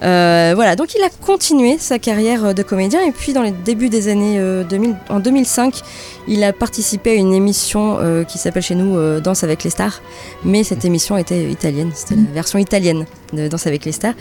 [0.00, 4.08] Voilà, donc il a continué sa carrière de comédien et puis dans les débuts des
[4.08, 5.80] années euh, 2000, en 2005,
[6.28, 7.98] il a participé à une émission
[8.28, 10.02] qui s'appelle chez nous Danse avec les stars,
[10.44, 14.14] mais cette émission était italienne, c'était la version italienne de Danse avec les stars,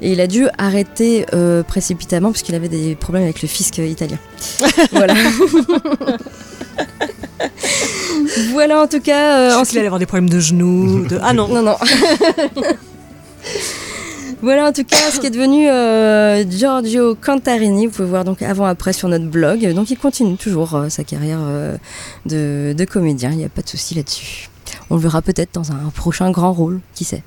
[0.00, 1.24] et il a dû arrêter
[1.68, 4.18] précipitamment parce qu'il avait des problèmes avec le fisc italien.
[4.92, 5.14] voilà.
[8.52, 9.38] voilà en tout cas.
[9.38, 11.04] euh, Je en pense qu'il allait avoir des problèmes de genoux.
[11.08, 11.18] De...
[11.22, 11.48] Ah non.
[11.48, 11.76] non, non.
[14.40, 17.86] Voilà en tout cas ce qui est devenu euh, Giorgio Cantarini.
[17.86, 19.72] Vous pouvez voir donc avant-après sur notre blog.
[19.72, 21.76] Donc il continue toujours euh, sa carrière euh,
[22.26, 23.30] de, de comédien.
[23.30, 24.48] Il n'y a pas de souci là-dessus.
[24.90, 26.80] On le verra peut-être dans un prochain grand rôle.
[26.94, 27.22] Qui sait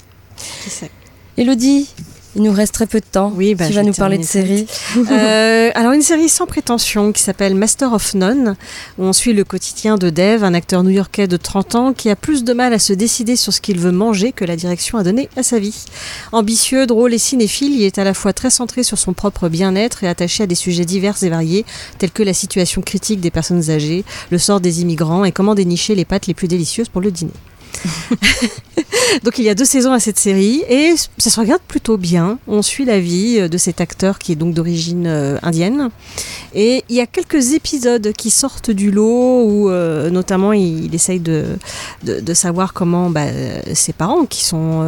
[0.66, 0.92] Qui sait
[1.38, 1.88] Elodie,
[2.36, 3.32] il nous reste très peu de temps.
[3.36, 4.68] Oui, bah, tu vas nous parler de séries.
[4.98, 8.56] Euh, alors une série sans prétention qui s'appelle Master of None,
[8.98, 12.16] où on suit le quotidien de Dave, un acteur new-yorkais de 30 ans qui a
[12.16, 15.04] plus de mal à se décider sur ce qu'il veut manger que la direction a
[15.04, 15.86] donné à sa vie.
[16.32, 20.04] Ambitieux, drôle et cinéphile, il est à la fois très centré sur son propre bien-être
[20.04, 21.66] et attaché à des sujets divers et variés,
[21.98, 25.96] tels que la situation critique des personnes âgées, le sort des immigrants et comment dénicher
[25.96, 27.32] les pâtes les plus délicieuses pour le dîner.
[29.24, 32.40] Donc il y a deux saisons à cette série et ça se regarde plutôt bien.
[32.48, 35.90] On suit la vie euh, de cet acteur qui est donc d'origine euh, indienne.
[36.54, 41.20] Et il y a quelques épisodes qui sortent du lot où euh, notamment il, essaye
[41.20, 41.46] de,
[42.04, 43.26] de, savoir comment bah,
[43.74, 44.88] ses parents qui sont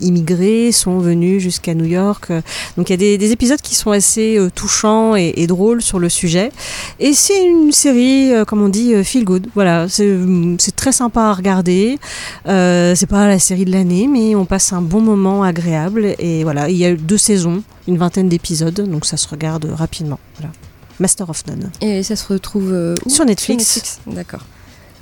[0.00, 2.32] immigrés sont venus jusqu'à New York.
[2.76, 6.08] Donc il y a des, des épisodes qui sont assez touchants et, drôles sur le
[6.08, 6.50] sujet.
[6.98, 9.46] Et c'est une série, comme on dit, feel good.
[9.54, 11.98] Voilà, c'est très sympa à regarder.
[12.46, 16.14] Euh, c'est pas la série de l'année, mais on passe un bon moment agréable.
[16.18, 19.66] Et voilà, il y a eu deux saisons, une vingtaine d'épisodes, donc ça se regarde
[19.72, 20.18] rapidement.
[20.38, 20.52] Voilà.
[21.00, 21.70] Master of None.
[21.80, 24.00] Et ça se retrouve euh, où Sur Netflix.
[24.06, 24.44] D'accord.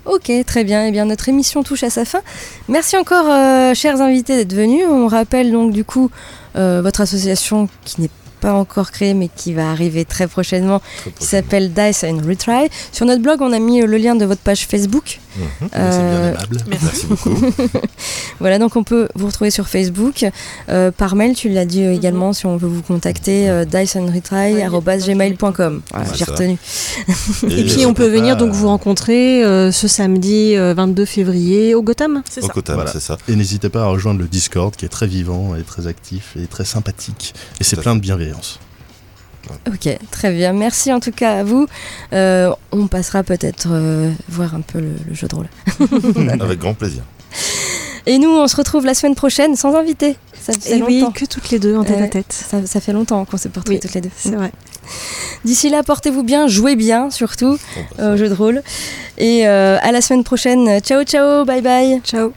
[0.05, 0.87] Ok, très bien.
[0.87, 2.21] Eh bien, notre émission touche à sa fin.
[2.69, 4.85] Merci encore, euh, chers invités, d'être venus.
[4.89, 6.11] On rappelle donc du coup
[6.57, 8.11] euh, votre association qui n'est
[8.43, 10.83] pas encore créée mais qui va arriver très prochainement,
[11.19, 12.69] qui s'appelle Dice and Retry.
[12.93, 15.21] Sur notre blog, on a mis euh, le lien de votre page Facebook.
[15.37, 16.65] Mhm, Euh, C'est bien aimable.
[16.83, 17.37] Merci beaucoup.
[18.41, 20.27] Voilà, donc on peut vous retrouver sur Facebook.
[20.69, 25.83] Euh, par mail, tu l'as dit également, si on veut vous contacter, euh, diceandretry.gmail.com.
[25.93, 26.59] Voilà, j'ai retenu.
[27.49, 31.83] Et puis on peut venir donc vous rencontrer euh, ce samedi euh, 22 février au
[31.83, 32.23] Gotham.
[32.29, 32.53] C'est Au ça.
[32.75, 32.91] Voilà.
[32.93, 33.17] c'est ça.
[33.29, 36.47] Et n'hésitez pas à rejoindre le Discord qui est très vivant et très actif et
[36.47, 37.35] très sympathique.
[37.61, 38.32] Et c'est plein de bienveillance.
[39.67, 40.53] Ok, très bien.
[40.53, 41.67] Merci en tout cas à vous.
[42.13, 45.49] Euh, on passera peut-être euh, voir un peu le, le jeu de rôle.
[46.41, 47.03] Avec grand plaisir.
[48.07, 50.17] Et nous, on se retrouve la semaine prochaine sans invité.
[50.41, 51.13] Ça fait Et oui, longtemps.
[51.13, 52.33] que toutes les deux en tête à tête.
[52.33, 54.11] Ça, ça fait longtemps qu'on s'est pas Oui, toutes les deux.
[54.17, 54.51] C'est vrai.
[55.45, 57.59] D'ici là, portez-vous bien, jouez bien surtout
[58.01, 58.63] au jeu de rôle.
[59.19, 60.81] Et euh, à la semaine prochaine.
[60.81, 62.01] Ciao, ciao, bye bye.
[62.05, 62.33] Ciao.